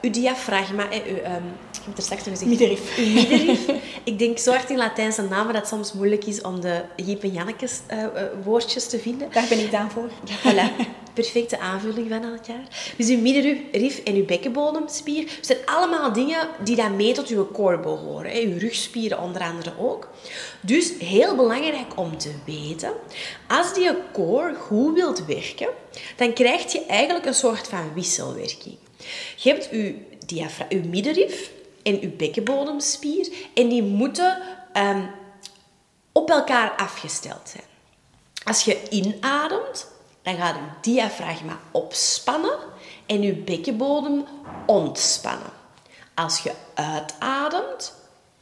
[0.00, 1.16] uw diafragma, eh, uw,
[1.82, 2.50] ik heb er straks nog gezegd...
[2.50, 2.96] Middenrif.
[2.98, 3.66] Uw middenrif.
[4.04, 7.22] ik denk zo hard in Latijnse namen dat het soms moeilijk is om de Jip
[7.22, 8.06] en Jannekes uh, uh,
[8.44, 9.28] woordjes te vinden.
[9.32, 10.10] Daar ben ik dan voor.
[10.24, 12.94] Voilà perfecte aanvulling van elkaar.
[12.96, 17.78] Dus uw middenrif en uw bekkenbodemspier zijn allemaal dingen die dan mee tot uw core
[17.78, 18.30] behoren.
[18.30, 18.40] Hè.
[18.40, 20.08] Uw rugspieren onder andere ook.
[20.60, 22.92] Dus heel belangrijk om te weten,
[23.48, 25.68] als die core goed wilt werken,
[26.16, 28.76] dan krijg je eigenlijk een soort van wisselwerking.
[29.36, 29.92] Je hebt uw,
[30.68, 31.50] uw middenrif
[31.82, 34.42] en uw bekkenbodemspier en die moeten
[34.76, 35.10] um,
[36.12, 37.64] op elkaar afgesteld zijn.
[38.44, 39.86] Als je inademt,
[40.22, 42.58] dan gaat uw diafragma opspannen
[43.06, 44.24] en uw bekkenbodem
[44.66, 45.50] ontspannen.
[46.14, 47.94] Als je uitademt,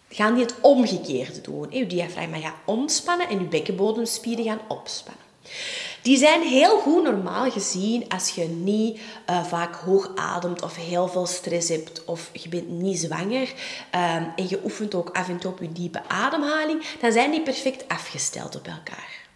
[0.09, 1.69] gaan die het omgekeerde doen.
[1.73, 5.25] Uw diafragma gaat ontspannen en uw bekkenbodemspieren gaan opspannen.
[6.03, 11.09] Die zijn heel goed normaal gezien als je niet uh, vaak hoog ademt of heel
[11.09, 13.49] veel stress hebt of je bent niet zwanger
[13.95, 17.43] um, en je oefent ook af en toe op je diepe ademhaling, dan zijn die
[17.43, 19.29] perfect afgesteld op elkaar.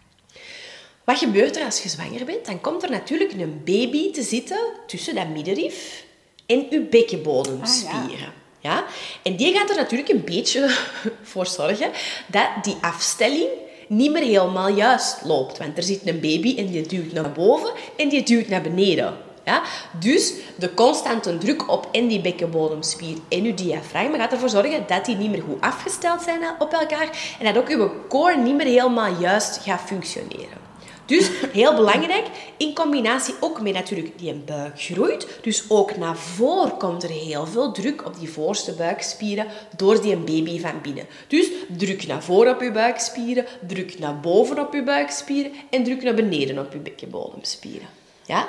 [1.03, 2.45] Wat gebeurt er als je zwanger bent?
[2.45, 6.05] Dan komt er natuurlijk een baby te zitten tussen dat middenrif
[6.45, 8.01] en je bekkenbodemspieren.
[8.01, 8.31] Ah, ja.
[8.59, 8.85] ja.
[9.23, 10.75] En die gaat er natuurlijk een beetje
[11.31, 11.91] voor zorgen
[12.27, 13.49] dat die afstelling
[13.87, 15.57] niet meer helemaal juist loopt.
[15.57, 19.13] Want er zit een baby en die duwt naar boven en die duwt naar beneden.
[19.45, 19.61] Ja?
[19.99, 25.05] Dus de constante druk op en die bekkenbodemspier en je diafragma gaat ervoor zorgen dat
[25.05, 28.65] die niet meer goed afgesteld zijn op elkaar en dat ook je core niet meer
[28.65, 30.64] helemaal juist gaat functioneren.
[31.05, 32.25] Dus heel belangrijk,
[32.57, 35.27] in combinatie ook met natuurlijk die buik groeit.
[35.41, 39.45] Dus ook naar voren komt er heel veel druk op die voorste buikspieren
[39.77, 41.05] door die baby van binnen.
[41.27, 46.03] Dus druk naar voren op je buikspieren, druk naar boven op je buikspieren en druk
[46.03, 47.87] naar beneden op je bekkenbodemspieren.
[48.25, 48.47] Ja?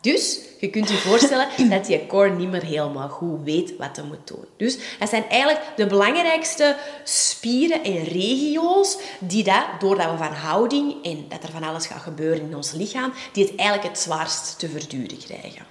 [0.00, 4.04] Dus je kunt je voorstellen dat je core niet meer helemaal goed weet wat hij
[4.04, 4.44] moet doen.
[4.56, 11.04] Dus dat zijn eigenlijk de belangrijkste spieren en regio's die dat, doordat we van houding
[11.04, 14.58] en dat er van alles gaat gebeuren in ons lichaam, die het eigenlijk het zwaarst
[14.58, 15.66] te verduren krijgen.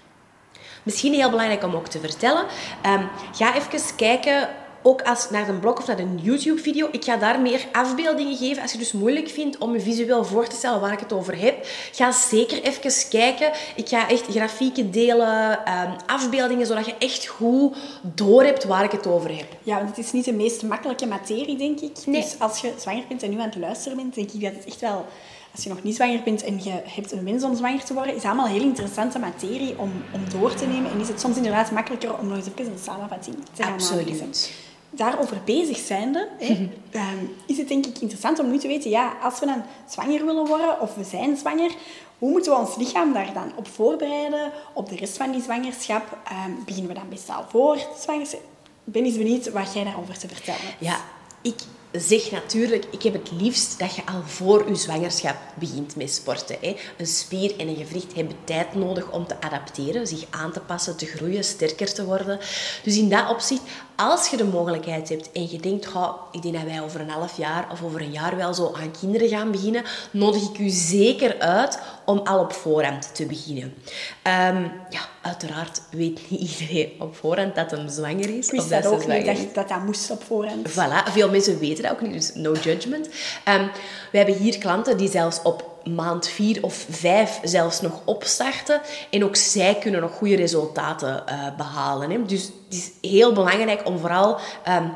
[0.84, 2.46] Misschien heel belangrijk om ook te vertellen.
[2.86, 4.50] Um, ga even kijken
[4.88, 6.88] ook als naar een blog of naar een YouTube-video.
[6.91, 8.62] Ik ga daar meer afbeeldingen geven.
[8.62, 11.13] Als je het dus moeilijk vindt om je visueel voor te stellen waar ik het
[11.13, 13.52] over heb, ga zeker even kijken.
[13.76, 18.91] Ik ga echt grafieken delen, ehm, afbeeldingen, zodat je echt goed door hebt waar ik
[18.91, 19.47] het over heb.
[19.63, 21.97] Ja, want het is niet de meest makkelijke materie, denk ik.
[22.06, 22.21] Nee.
[22.21, 24.65] Dus als je zwanger bent en nu aan het luisteren bent, denk ik dat het
[24.65, 25.06] echt wel
[25.52, 28.15] als je nog niet zwanger bent en je hebt een wens om zwanger te worden,
[28.15, 30.91] is allemaal heel interessante materie om, om door te nemen.
[30.91, 34.65] En is het soms inderdaad makkelijker om nog eens even een samenvatting te gaan Absoluut.
[34.98, 39.14] Daarover bezig zijnde, hè, ehm, is het denk ik interessant om nu te weten, ja,
[39.22, 41.72] als we dan zwanger willen worden of we zijn zwanger,
[42.18, 46.18] hoe moeten we ons lichaam daar dan op voorbereiden, op de rest van die zwangerschap?
[46.48, 48.42] Um, beginnen we dan best al voor zwangerschap?
[48.84, 50.76] Ben eens benieuwd wat jij daarover te vertellen hebt.
[50.80, 50.98] Ja,
[51.42, 51.60] ik
[52.00, 56.58] zeg natuurlijk, ik heb het liefst dat je al voor je zwangerschap begint met sporten.
[56.62, 56.76] Hè.
[56.98, 60.98] Een spier en een gewricht hebben tijd nodig om te adapteren, zich aan te passen,
[60.98, 62.40] te groeien, sterker te worden.
[62.84, 63.62] Dus in dat opzicht,
[63.96, 67.10] als je de mogelijkheid hebt en je denkt, oh, ik denk dat wij over een
[67.10, 70.70] half jaar of over een jaar wel zo aan kinderen gaan beginnen, nodig ik u
[70.70, 73.74] zeker uit om al op voorhand te beginnen.
[74.22, 78.46] Ehm, ja, uiteraard weet niet iedereen op voorhand dat hem zwanger is.
[78.48, 79.40] Ik wist dat ook niet, is.
[79.40, 80.70] dat, dat dat moest op voorhand.
[80.70, 83.10] Voilà, veel mensen weten ook niet, dus no judgment.
[83.43, 83.67] Ehm,
[84.12, 88.82] we hebben hier klanten die zelfs op maand vier of vijf zelfs nog opstarten.
[89.10, 92.10] En ook zij kunnen nog goede resultaten eh, behalen.
[92.12, 92.26] Hè.
[92.26, 94.88] Dus het is heel belangrijk om vooral ehm,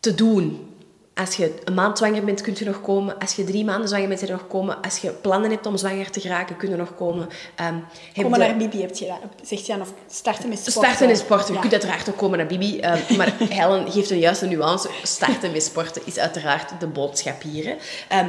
[0.00, 0.69] te doen.
[1.14, 3.18] Als je een maand zwanger bent, kun je nog komen.
[3.18, 4.82] Als je drie maanden zwanger bent, kun je nog komen.
[4.82, 7.28] Als je plannen hebt om zwanger te geraken, kun je nog komen.
[7.56, 7.74] Ehm,
[8.12, 10.82] heb Komen naar Bibi, heb je dat, zegt je dan, of starten met sporten.
[10.82, 11.54] Starten met sporten.
[11.54, 12.80] Je kunt uiteraard ook komen naar Bibi.
[12.80, 14.88] eh, maar Helen geeft een juiste nuance.
[15.02, 17.76] Starten met sporten is uiteraard de boodschap hier.
[18.08, 18.28] Ehm,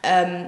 [0.00, 0.44] ehm,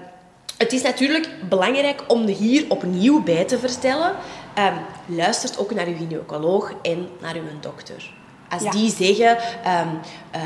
[0.56, 4.14] het is natuurlijk belangrijk om er hier opnieuw bij te vertellen.
[4.54, 4.74] ehm
[5.06, 8.10] luistert ook naar uw gynaecoloog en naar uw dokter.
[8.48, 8.70] Als Ja.
[8.70, 9.38] die zeggen...
[9.64, 9.88] ehm,
[10.30, 10.42] ehm,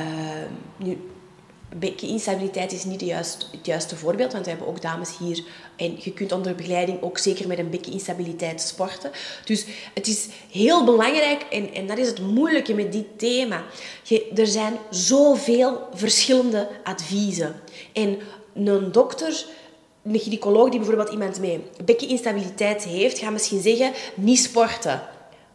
[0.77, 0.99] nu,
[1.79, 5.45] Bekkeninstabiliteit is niet juist, het juiste voorbeeld, want we hebben ook dames hier
[5.77, 9.11] en je kunt onder begeleiding ook zeker met een bekkeninstabiliteit sporten.
[9.45, 13.65] Dus het is heel belangrijk, en, en dat is het moeilijke met dit thema.
[14.35, 17.61] Er zijn zoveel verschillende adviezen.
[17.93, 18.19] En
[18.55, 19.47] een dokter,
[20.03, 25.03] een gynaecoloog die bijvoorbeeld iemand met bekkeninstabiliteit heeft, gaat misschien zeggen, niet sporten.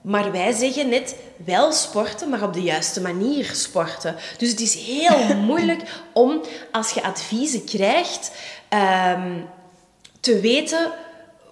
[0.01, 4.15] Maar wij zeggen net wel sporten, maar op de juiste manier sporten.
[4.38, 5.81] Dus het is heel moeilijk
[6.13, 8.31] om, als je adviezen krijgt,
[8.69, 9.31] ehm,
[10.19, 10.91] te weten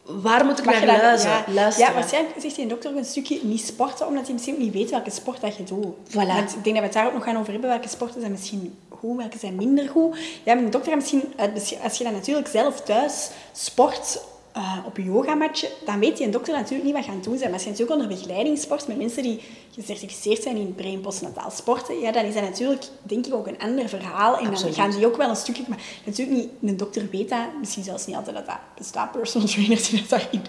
[0.03, 1.38] waar moet ik Mag naar luisteren.
[1.47, 1.89] ja, luisteren.
[1.89, 4.73] Ja, waarschijnlijk zegt die dokter ook een stukje niet sporten, omdat hij misschien ook niet
[4.73, 5.95] weet welke sport dat je doet.
[6.10, 6.13] Voilà.
[6.13, 7.69] Want ik denk dat we het daar ook nog gaan over hebben.
[7.69, 10.17] Welke sporten zijn misschien goed, welke zijn minder goed.
[10.43, 14.19] Ja, maar de dokter gaat misschien, uit- als je dan natuurlijk zelf thuis sport
[14.57, 17.23] eh, op een yogamatje, dan weet die een dokter natuurlijk niet wat je aan het
[17.25, 17.45] doen bent.
[17.45, 19.41] Maar als je natuurlijk onder begeleiding sport met mensen die
[19.73, 23.47] gecertificeerd zijn in pre- en postnataal sporten, ja, dan is dat natuurlijk, denk ik, ook
[23.47, 24.37] een ander verhaal.
[24.37, 24.75] En dan Absoluut.
[24.75, 25.63] gaan die ook wel een stukje...
[25.67, 29.47] Maar natuurlijk niet, een dokter weet dat, misschien zelfs niet altijd dat dat bestaat, personal
[29.47, 30.41] trainers die dat daarin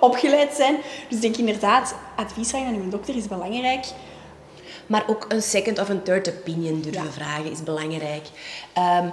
[0.00, 0.76] opgeleid zijn.
[1.08, 3.86] Dus ik denk inderdaad, advies vragen aan uw dokter is belangrijk.
[4.86, 7.10] Maar ook een second of een third opinion durven Ja.
[7.10, 8.26] vragen is belangrijk.
[8.72, 9.08] Ehm,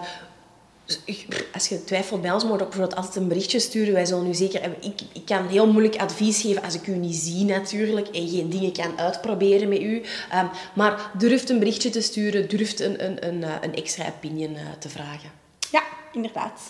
[1.54, 3.94] als je twijfelt bij ons, moet je ook bijvoorbeeld altijd een berichtje sturen.
[3.94, 4.62] Wij zullen nu zeker...
[4.82, 8.50] Ik, ik kan heel moeilijk advies geven als ik u niet zie natuurlijk en geen
[8.50, 10.02] dingen kan uitproberen met u.
[10.32, 14.56] Ehm, maar durft een berichtje te sturen, durft een, een, een, eh, een extra opinion
[14.56, 15.30] eh, te vragen.
[15.72, 16.62] Ja, inderdaad.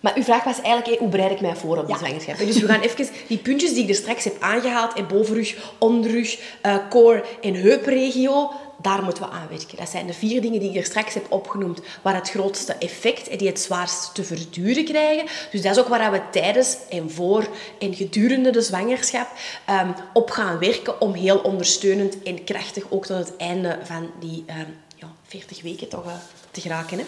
[0.00, 1.98] Maar uw vraag was eigenlijk, hoe bereid ik mij voor op de Ja.
[1.98, 2.38] zwangerschap?
[2.38, 6.38] Dus we gaan even die puntjes die ik er straks heb aangehaald, in bovenrug, onderrug,
[6.62, 8.50] eh, core en heupregio,
[8.82, 9.76] daar moeten we aan werken.
[9.76, 13.28] Dat zijn de vier dingen die ik er straks heb opgenoemd, waar het grootste effect
[13.28, 15.26] en die het zwaarst te verduren krijgen.
[15.50, 19.28] Dus dat is ook waar we tijdens en voor en gedurende de zwangerschap
[19.66, 24.44] ehm, op gaan werken om heel ondersteunend en krachtig ook tot het einde van die
[24.46, 26.12] ehm, ja, 40 weken toch eh,
[26.50, 26.98] te geraken.
[26.98, 27.04] Hè?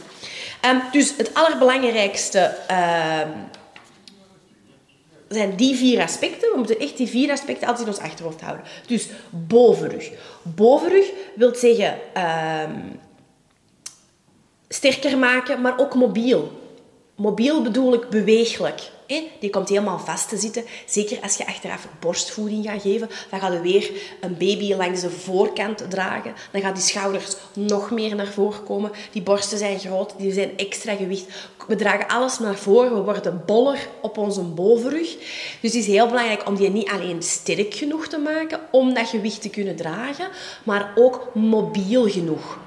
[0.61, 2.57] Ehm, dus het allerbelangrijkste
[5.29, 6.51] zijn die vier aspecten.
[6.51, 8.65] We moeten echt die vier aspecten altijd in ons achterhoofd houden.
[8.87, 10.11] Dus bovenrug.
[10.43, 12.81] Bovenrug wil zeggen ehm,
[14.69, 16.63] sterker maken, maar ook mobiel.
[17.15, 18.91] Mobiel bedoel ik beweeglijk.
[19.41, 20.65] Die komt helemaal vast te zitten.
[20.87, 23.11] Zeker als je achteraf borstvoeding gaat geven.
[23.31, 23.91] Dan gaat je weer
[24.21, 26.35] een baby langs de voorkant dragen.
[26.53, 28.91] Dan gaan die schouders nog meer naar voren komen.
[29.13, 31.27] Die borsten zijn groot, die zijn extra gewicht.
[31.67, 32.95] We dragen alles naar voren.
[32.95, 35.17] We worden boller op onze bovenrug.
[35.61, 39.09] Dus het is heel belangrijk om die niet alleen sterk genoeg te maken om dat
[39.09, 40.29] gewicht te kunnen dragen,
[40.63, 42.59] maar ook mobiel genoeg.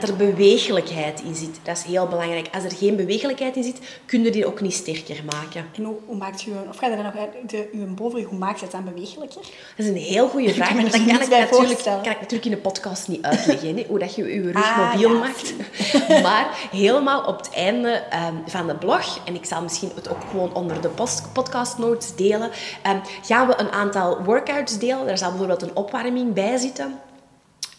[0.00, 1.58] Dat er bewegelijkheid in zit.
[1.62, 2.48] Dat is heel belangrijk.
[2.54, 5.66] Als er geen bewegelijkheid in zit, kun je die ook niet sterker maken.
[5.76, 7.12] En hoe, hoe maakt u, of gaat dan nog
[7.46, 9.40] de, uw bovenrug, hoe maakt het dan bewegelijker?
[9.76, 10.74] Dat is een heel goede vraag.
[10.74, 13.76] me er Dat kan ik, natuurlijk, kan ik natuurlijk in de podcast niet uitleggen.
[13.76, 15.54] Hè, hoe dat je je rug Ah, mobiel ja, maakt.
[16.22, 20.22] Maar helemaal op het einde ehm, van de blog, en ik zal misschien het ook
[20.30, 22.50] gewoon onder de post- podcast notes delen,
[22.82, 25.06] ehm, gaan we een aantal workouts delen.
[25.06, 26.98] Daar zal bijvoorbeeld een opwarming bij zitten.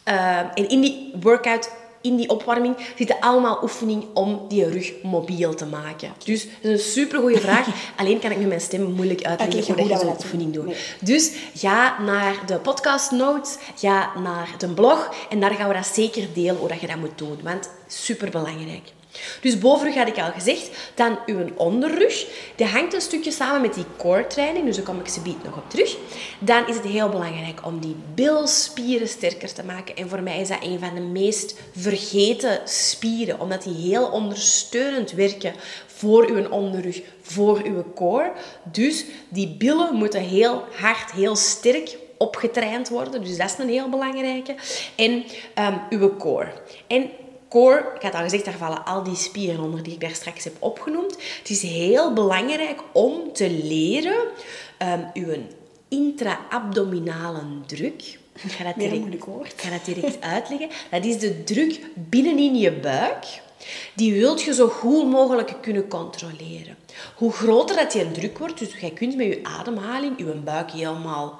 [0.04, 1.69] Ehm, en in die workout,
[2.06, 6.13] in die opwarming, zitten allemaal oefeningen om die rug mobiel te maken.
[6.24, 7.68] Dus dat is een supergoeie vraag.
[8.00, 10.65] Alleen kan ik met mijn stem moeilijk uitleggen Uitleggen hoe dat je zo'n oefening doen.
[10.65, 10.76] doet.
[11.02, 15.86] Dus ga naar de podcast notes, ga naar de blog en daar gaan we dat
[15.88, 17.39] zeker delen hoe dat je dat moet doen.
[17.44, 18.94] Want super belangrijk.
[19.41, 20.69] Dus bovenrug had ik al gezegd.
[20.93, 22.25] Dan uw onderrug.
[22.56, 24.65] Die hangt een stukje samen met die core training.
[24.65, 25.97] Dus daar kom ik ze biedt nog op terug.
[26.39, 29.95] Dan is het heel belangrijk om die bilspieren sterker te maken.
[29.95, 33.39] En voor mij is dat een van de meest vergeten spieren.
[33.39, 35.54] Omdat die heel ondersteunend werken
[35.86, 38.32] voor uw onderrug, voor uw core.
[38.63, 43.23] Dus die billen moeten heel hard, heel sterk opgetraind worden.
[43.23, 44.56] Dus dat is een heel belangrijke.
[44.95, 46.51] En um, uw core.
[46.88, 47.10] En
[47.56, 50.44] core, ik had al gezegd, daar vallen al die spieren onder die ik daar straks
[50.44, 51.15] heb opgenoemd.
[51.38, 54.18] Het is heel belangrijk om te leren
[54.80, 55.34] um, uw
[55.88, 58.20] intra-abdominale druk.
[58.44, 60.70] Ik ga dat direct, ik ga dat direct uitleggen.
[60.91, 63.26] Dat is de druk binnenin je buik.
[63.94, 66.78] Die wilt je zo goed mogelijk kunnen controleren.
[67.15, 71.39] Hoe groter dat je druk wordt, dus je kunt met je ademhaling je buik helemaal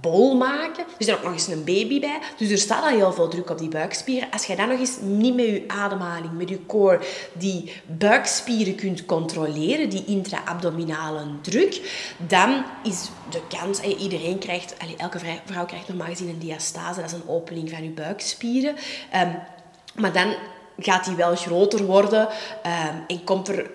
[0.00, 0.84] bol maken.
[0.84, 2.18] Er is er ook nog eens een baby bij.
[2.36, 4.30] Dus er staat al heel veel druk op die buikspieren.
[4.30, 7.00] Als je dan nog eens niet met je ademhaling, met je core,
[7.32, 11.80] die buikspieren kunt controleren, die intra-abdominale druk,
[12.26, 13.80] dan is de kans...
[13.80, 14.76] Iedereen krijgt...
[14.96, 17.00] Elke vrouw krijgt normaal gezien een diastase.
[17.00, 18.74] Dat is een opening van je buikspieren.
[19.14, 19.38] Um,
[19.94, 20.34] maar dan
[20.78, 22.28] gaat die wel groter worden
[22.66, 23.70] um, en komt er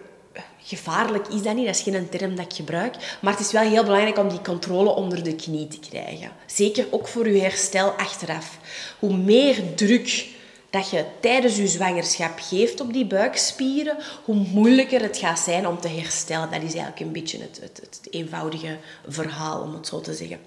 [0.67, 3.17] gevaarlijk is dat niet, dat is geen term dat ik gebruik.
[3.21, 6.31] Maar het is wel heel belangrijk om die controle onder de knie te krijgen.
[6.45, 8.57] Zeker ook voor je herstel achteraf.
[8.99, 10.27] Hoe meer druk
[10.69, 15.79] dat je tijdens je zwangerschap geeft op die buikspieren, hoe moeilijker het gaat zijn om
[15.79, 16.51] te herstellen.
[16.51, 18.77] Dat is eigenlijk een beetje het, het, het eenvoudige
[19.07, 20.39] verhaal, om het zo te zeggen.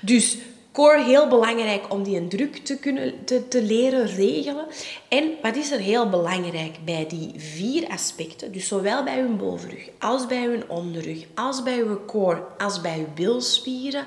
[0.00, 0.36] Dus
[0.74, 4.66] core heel belangrijk om die druk te, kunnen, te, leren regelen.
[5.08, 9.88] En wat is er heel belangrijk bij die vier aspecten, dus zowel bij uw bovenrug,
[9.98, 14.06] als bij uw onderrug, als bij uw core, als bij uw bilspieren,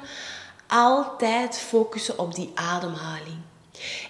[0.68, 3.38] altijd focussen op die ademhaling.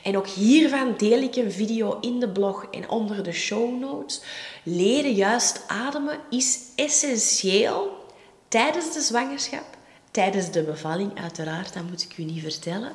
[0.03, 4.21] En ook hiervan deel ik een video in de blog en onder de show notes.
[4.63, 8.05] Leren juist ademen is essentieel
[8.47, 9.76] tijdens de zwangerschap
[10.17, 12.91] tijdens de bevalling, uiteraard, dat moet ik u niet vertellen.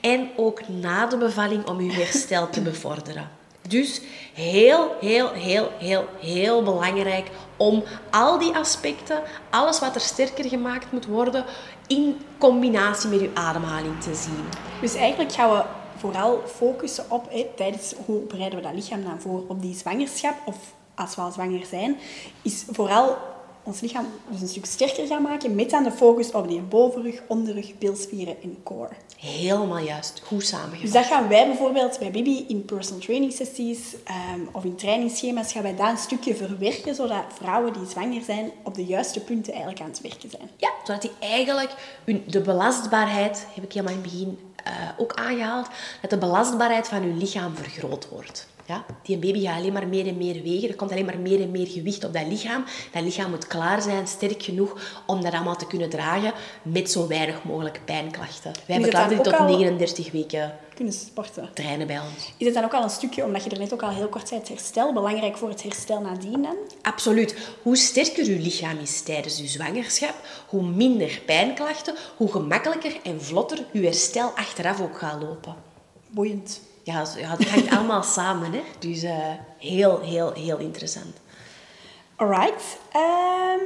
[0.00, 3.30] En ook na de bevalling om uw herstel te bevorderen.
[3.68, 4.00] Dus
[4.34, 10.92] heel, heel, heel, heel, heel belangrijk om al die aspecten, alles wat er sterker gemaakt
[10.92, 11.44] moet worden,
[11.86, 14.44] in combinatie met uw ademhaling te zien.
[14.80, 15.64] Dus eigenlijk gaan we
[15.98, 20.56] vooral focussen op, tijdens hoe bereiden we dat lichaam dan voor op die zwangerschap, of
[20.94, 21.98] als we al zwanger zijn,
[22.42, 23.18] is vooral
[23.66, 27.22] ons lichaam dus een stuk sterker gaan maken met dan de focus op die bovenrug,
[27.26, 28.92] onderrug, bilspieren en core.
[29.16, 30.80] Helemaal juist, goed samengevat.
[30.80, 33.94] Dus dat gaan wij bijvoorbeeld bij Bibi in personal training sessies
[34.34, 38.50] um, of in trainingsschema's gaan wij dat een stukje verwerken, zodat vrouwen die zwanger zijn
[38.62, 40.50] op de juiste punten eigenlijk aan het werken zijn.
[40.56, 41.74] Ja, zodat die eigenlijk
[42.26, 45.68] de belastbaarheid, heb ik helemaal in het begin uh, ook aangehaald,
[46.00, 48.46] dat de belastbaarheid van uw lichaam vergroot wordt.
[48.66, 50.68] Ja, die baby gaat alleen maar meer en meer wegen.
[50.68, 52.64] Er komt alleen maar meer en meer gewicht op dat lichaam.
[52.92, 57.06] Dat lichaam moet klaar zijn, sterk genoeg om dat allemaal te kunnen dragen met zo
[57.06, 58.52] weinig mogelijk pijnklachten.
[58.66, 61.50] Wij hebben klaar tot 39 weken kunnen sporten.
[61.54, 62.32] trainen bij ons.
[62.36, 64.28] Is het dan ook al een stukje, omdat je er net ook al heel kort
[64.28, 66.56] zei, het herstel, belangrijk voor het herstel nadien dan?
[66.82, 67.36] Absoluut.
[67.62, 70.14] Hoe sterker je lichaam is tijdens je zwangerschap,
[70.46, 75.54] hoe minder pijnklachten, hoe gemakkelijker en vlotter je herstel achteraf ook gaat lopen.
[76.10, 76.60] Boeiend
[76.92, 77.04] ja,
[77.36, 78.52] het hangt allemaal samen.
[78.52, 78.62] Hè?
[78.78, 79.10] Dus uh,
[79.58, 81.16] heel, heel, heel interessant.
[82.16, 82.78] Alright.
[82.96, 83.60] Um,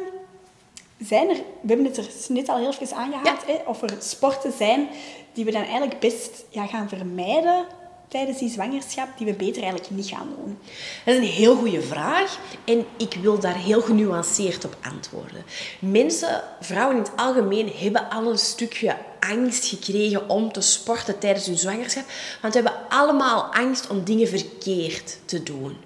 [0.98, 4.52] zijn er, we hebben het er net al heel even aangehaald, hè, of er sporten
[4.52, 4.88] zijn
[5.32, 7.66] die we dan eigenlijk best ja, gaan vermijden
[8.10, 10.58] tijdens die zwangerschap die we beter eigenlijk niet gaan doen?
[11.04, 15.44] Dat is een heel goede vraag en ik wil daar heel genuanceerd op antwoorden.
[15.78, 21.46] Mensen, vrouwen in het algemeen, hebben al een stukje angst gekregen om te sporten tijdens
[21.46, 22.04] hun zwangerschap,
[22.40, 25.76] want we hebben allemaal angst om dingen verkeerd te doen.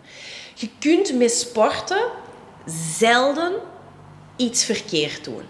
[0.55, 2.05] Je kunt met sporten
[2.99, 3.53] zelden
[4.37, 5.43] iets verkeerd doen.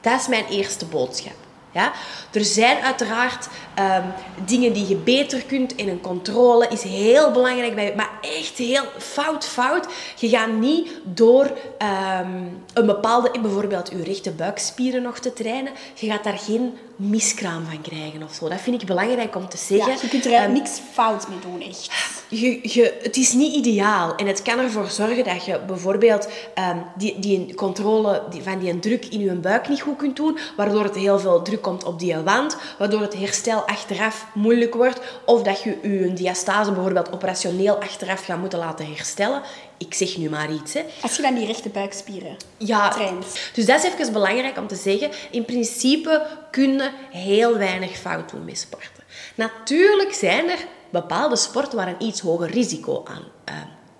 [0.00, 1.45] Dat is mijn eerste boodschap.
[1.76, 1.92] Ja?
[2.32, 4.12] Er zijn uiteraard um,
[4.44, 8.84] dingen die je beter kunt in een controle is heel belangrijk bij maar echt heel
[8.98, 9.86] fout, fout.
[10.16, 16.06] Je gaat niet door um, een bepaalde, bijvoorbeeld je rechte buikspieren nog te trainen, je
[16.06, 18.48] gaat daar geen miskraam van krijgen of zo.
[18.48, 19.92] Dat vind ik belangrijk om te zeggen.
[19.92, 21.90] Ja, je kunt er um, niks fout mee doen, echt.
[22.28, 26.28] Je, je, het is niet ideaal en het kan ervoor zorgen dat je bijvoorbeeld
[26.58, 30.38] um, die, die controle die, van die druk in je buik niet goed kunt doen,
[30.56, 35.00] waardoor het heel veel druk komt op die wand, waardoor het herstel achteraf moeilijk wordt,
[35.24, 39.42] of dat je je diastase bijvoorbeeld operationeel achteraf gaat moeten laten herstellen.
[39.78, 40.72] Ik zeg nu maar iets.
[40.72, 40.84] Hè.
[41.02, 43.26] Als je dan die rechte buikspieren ja, traint.
[43.54, 45.10] Dus dat is even belangrijk om te zeggen.
[45.30, 49.04] In principe kunnen heel weinig fout doen met sporten.
[49.34, 50.58] Natuurlijk zijn er
[50.90, 53.54] bepaalde sporten waar een iets hoger risico aan uh,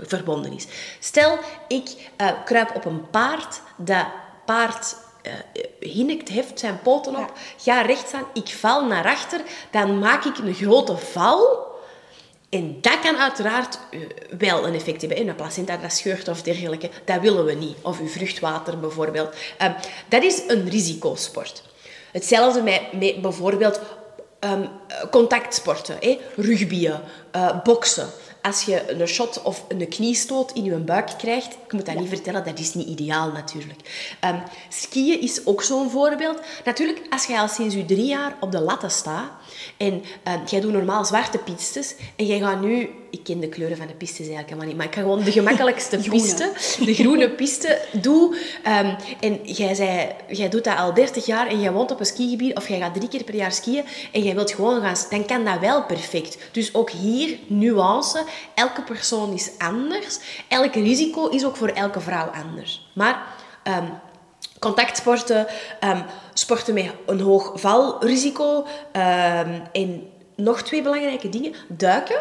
[0.07, 0.67] verbonden is.
[1.01, 4.07] Stel, ik uh, kruip op een paard, dat
[4.45, 5.33] paard uh,
[5.81, 10.39] hinnikt, heft zijn poten op, ga recht staan, ik val naar achter, dan maak ik
[10.39, 11.66] een grote val.
[12.49, 14.01] En dat kan uiteraard uh,
[14.39, 15.19] wel een effect hebben.
[15.19, 17.77] En een placenta dat scheurt of dergelijke, dat willen we niet.
[17.83, 19.35] Of uw vruchtwater bijvoorbeeld.
[19.63, 19.69] Uh,
[20.09, 21.63] dat is een risicosport.
[22.13, 23.81] Hetzelfde met, bijvoorbeeld
[24.41, 24.69] um,
[25.11, 25.97] contactsporten.
[26.01, 26.19] Hè?
[26.37, 27.01] Rugbyen,
[27.37, 28.09] uh, boksen
[28.47, 32.09] als je een shot of een kniestoot in je buik krijgt, ik moet dat niet
[32.09, 33.81] vertellen, dat is niet ideaal natuurlijk.
[34.25, 36.41] Um, skiën is ook zo'n voorbeeld.
[36.65, 39.31] Natuurlijk, als jij al sinds je drie jaar op de latten staat
[39.77, 43.77] en um, jij doet normaal zwarte pistes en jij gaat nu ik ken de kleuren
[43.77, 46.53] van de pistes eigenlijk helemaal niet, maar ik ga gewoon de gemakkelijkste piste,
[46.85, 48.37] de groene piste, doe.
[48.67, 52.07] Um, en jij, zei, jij doet dat al 30 jaar en jij woont op een
[52.07, 55.27] skigebied of jij gaat drie keer per jaar skiën en jij wilt gewoon gaan, dan
[55.27, 56.39] kan dat wel perfect.
[56.53, 58.25] Dus ook hier nuance.
[58.55, 60.19] Elke persoon is anders.
[60.49, 62.91] Elk risico is ook voor elke vrouw anders.
[62.95, 63.27] Maar
[63.65, 63.89] um,
[64.59, 65.47] contactsporten,
[65.85, 66.05] um,
[66.35, 68.67] sporten met een hoog valrisico
[69.73, 71.55] en nog twee belangrijke dingen.
[71.69, 72.21] Duiken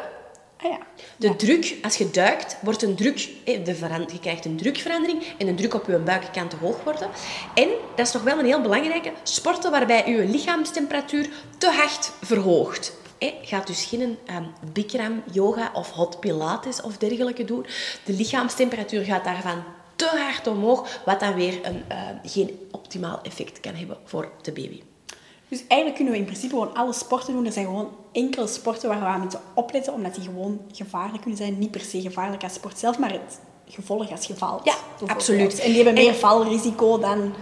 [0.65, 0.79] Ah, ja.
[1.17, 3.75] De druk, als je duikt, wordt een druk, de
[4.11, 7.09] je krijgt een drukverandering en de druk op je buik kan te hoog worden.
[7.53, 12.93] En, dat is nog wel een heel belangrijke, sporten waarbij je lichaamstemperatuur te hard verhoogt.
[13.19, 14.17] Je gaat dus geen um,
[14.73, 17.65] Bikram, yoga of hot pilates of dergelijke doen.
[18.03, 19.63] De lichaamstemperatuur gaat daarvan
[19.95, 24.51] te hard omhoog, wat dan weer een, uh, geen optimaal effect kan hebben voor de
[24.51, 24.81] baby.
[25.47, 27.45] Dus eigenlijk kunnen we in principe gewoon alle sporten doen.
[27.45, 31.37] Er zijn gewoon enkele sporten waar we aan moeten opletten, omdat die gewoon gevaarlijk kunnen
[31.37, 31.59] zijn.
[31.59, 34.65] Niet per se gevaarlijk als sport zelf, maar het gevolg als je valt.
[34.65, 34.75] Ja,
[35.05, 35.59] absoluut.
[35.59, 37.33] En die hebben meer valrisico dan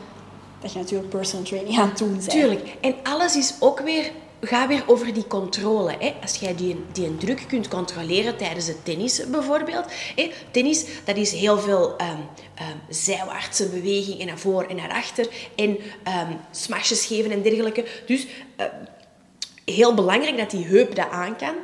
[0.61, 2.29] dat je natuurlijk personal training aan het doen bent.
[2.29, 2.77] Tuurlijk.
[2.81, 4.11] En alles is ook weer
[4.43, 5.95] ga weer over die controle.
[5.99, 6.15] Hè.
[6.21, 9.85] Als jij die, die druk kunt controleren tijdens het tennis bijvoorbeeld.
[10.15, 10.31] Hè.
[10.51, 15.27] Tennis, dat is heel veel um, um, zijwaartse beweging naar voor en naar achter.
[15.55, 17.85] En um, smashes geven en dergelijke.
[18.05, 18.27] Dus
[19.65, 21.55] heel belangrijk dat die heup dat aan kan.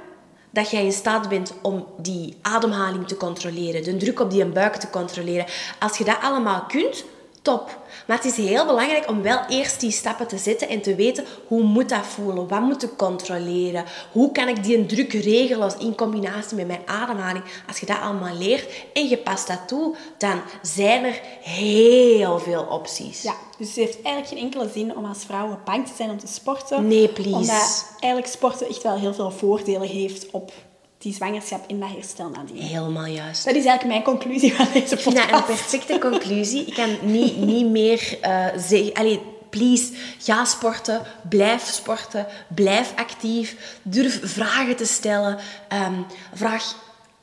[0.52, 3.84] Dat jij in staat bent om die ademhaling te controleren.
[3.84, 5.46] De druk op die buik te controleren.
[5.80, 7.06] Als je dat allemaal kunt
[7.50, 7.78] top.
[8.08, 11.26] Maar het is heel belangrijk om wel eerst die stappen te zetten en te weten
[11.48, 15.96] hoe moet dat voelen, wat moet ik controleren, hoe kan ik die druk regelen in
[15.96, 17.44] combinatie met mijn ademhaling.
[17.68, 22.64] Als je dat allemaal leert en je past dat toe, dan zijn er heel veel
[22.64, 23.22] opties.
[23.22, 26.20] Ja, dus het heeft eigenlijk geen enkele zin om als vrouw bang te zijn om
[26.20, 26.88] te sporten.
[26.88, 27.36] Nee, please.
[27.36, 30.52] Omdat eigenlijk sporten echt wel heel veel voordelen heeft op
[31.00, 32.62] die zwangerschap in dat herstel nadien.
[32.62, 33.46] Helemaal juist.
[33.46, 35.08] Dat is eigenlijk mijn conclusie van deze podcast.
[35.08, 36.66] Ik vind dat een perfecte conclusie.
[36.66, 38.94] Ik kan niet, niet meer uh, zeggen...
[38.94, 45.38] Allee, please, ga sporten, blijf sporten, blijf actief, durf vragen te stellen,
[45.74, 46.76] um, vraag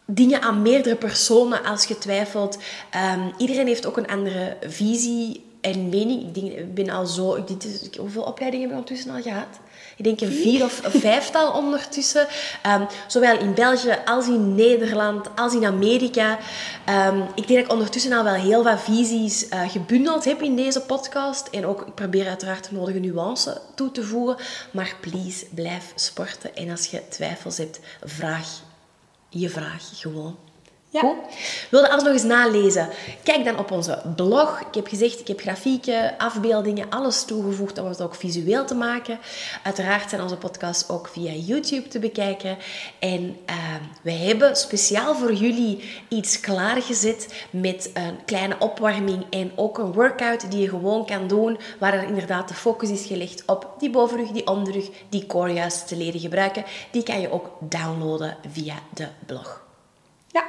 [0.04, 2.58] dingen aan meerdere personen als je twijfelt.
[3.14, 6.22] Um, iedereen heeft ook een andere visie en mening.
[6.22, 7.34] Ik, denk, ik ben al zo...
[7.34, 9.60] Ik, dit is, hoeveel opleidingen heb ik ondertussen al gehad?
[9.96, 12.26] Ik denk een vier of vijftal ondertussen.
[12.66, 16.38] Um, zowel in België als in Nederland, als in Amerika.
[16.88, 20.56] Um, ik denk dat ik ondertussen al wel heel wat visies uh, gebundeld heb in
[20.56, 21.48] deze podcast.
[21.48, 24.36] En ook, ik probeer uiteraard de nodige nuance toe te voegen.
[24.70, 26.56] Maar please, blijf sporten.
[26.56, 28.48] En als je twijfels hebt, vraag
[29.28, 30.45] je vraag gewoon.
[30.88, 31.00] Ja.
[31.00, 31.16] Goed.
[31.70, 32.88] Wil je alles nog eens nalezen?
[33.22, 34.60] Kijk dan op onze blog.
[34.60, 39.18] Ik heb gezegd, ik heb grafieken, afbeeldingen, alles toegevoegd om het ook visueel te maken.
[39.62, 42.58] Uiteraard zijn onze podcasts ook via YouTube te bekijken.
[42.98, 43.56] En uh,
[44.02, 50.50] we hebben speciaal voor jullie iets klaargezet met een kleine opwarming en ook een workout
[50.50, 54.30] die je gewoon kan doen, waar er inderdaad de focus is gelegd op die bovenrug,
[54.30, 56.64] die onderrug, die core juist te leren gebruiken.
[56.90, 59.64] Die kan je ook downloaden via de blog.
[60.28, 60.44] Ja,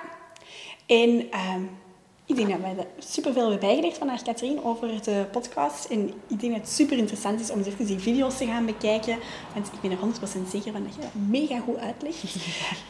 [0.87, 1.55] en uh,
[2.25, 5.85] ik denk dat wij er superveel hebben bijgeleerd vandaag, Katrien, over de podcast.
[5.85, 8.65] En ik denk dat het super interessant is om eens even die video's te gaan
[8.65, 9.17] bekijken.
[9.53, 12.23] Want ik ben er 100% zeker van dat je dat mega goed uitlegt.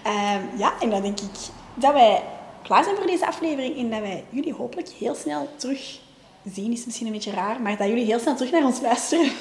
[0.06, 1.30] uh, ja, en dan denk ik
[1.74, 2.24] dat wij
[2.64, 3.78] klaar zijn voor deze aflevering.
[3.78, 6.00] En dat wij jullie hopelijk heel snel terug
[6.54, 9.32] zien is misschien een beetje raar, maar dat jullie heel snel terug naar ons luisteren.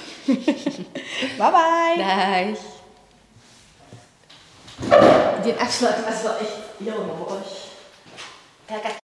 [1.39, 1.95] bye bye.
[1.97, 2.59] Dag.
[5.43, 7.41] Die afsluiting was wel echt heel mooi.
[8.67, 9.06] Placa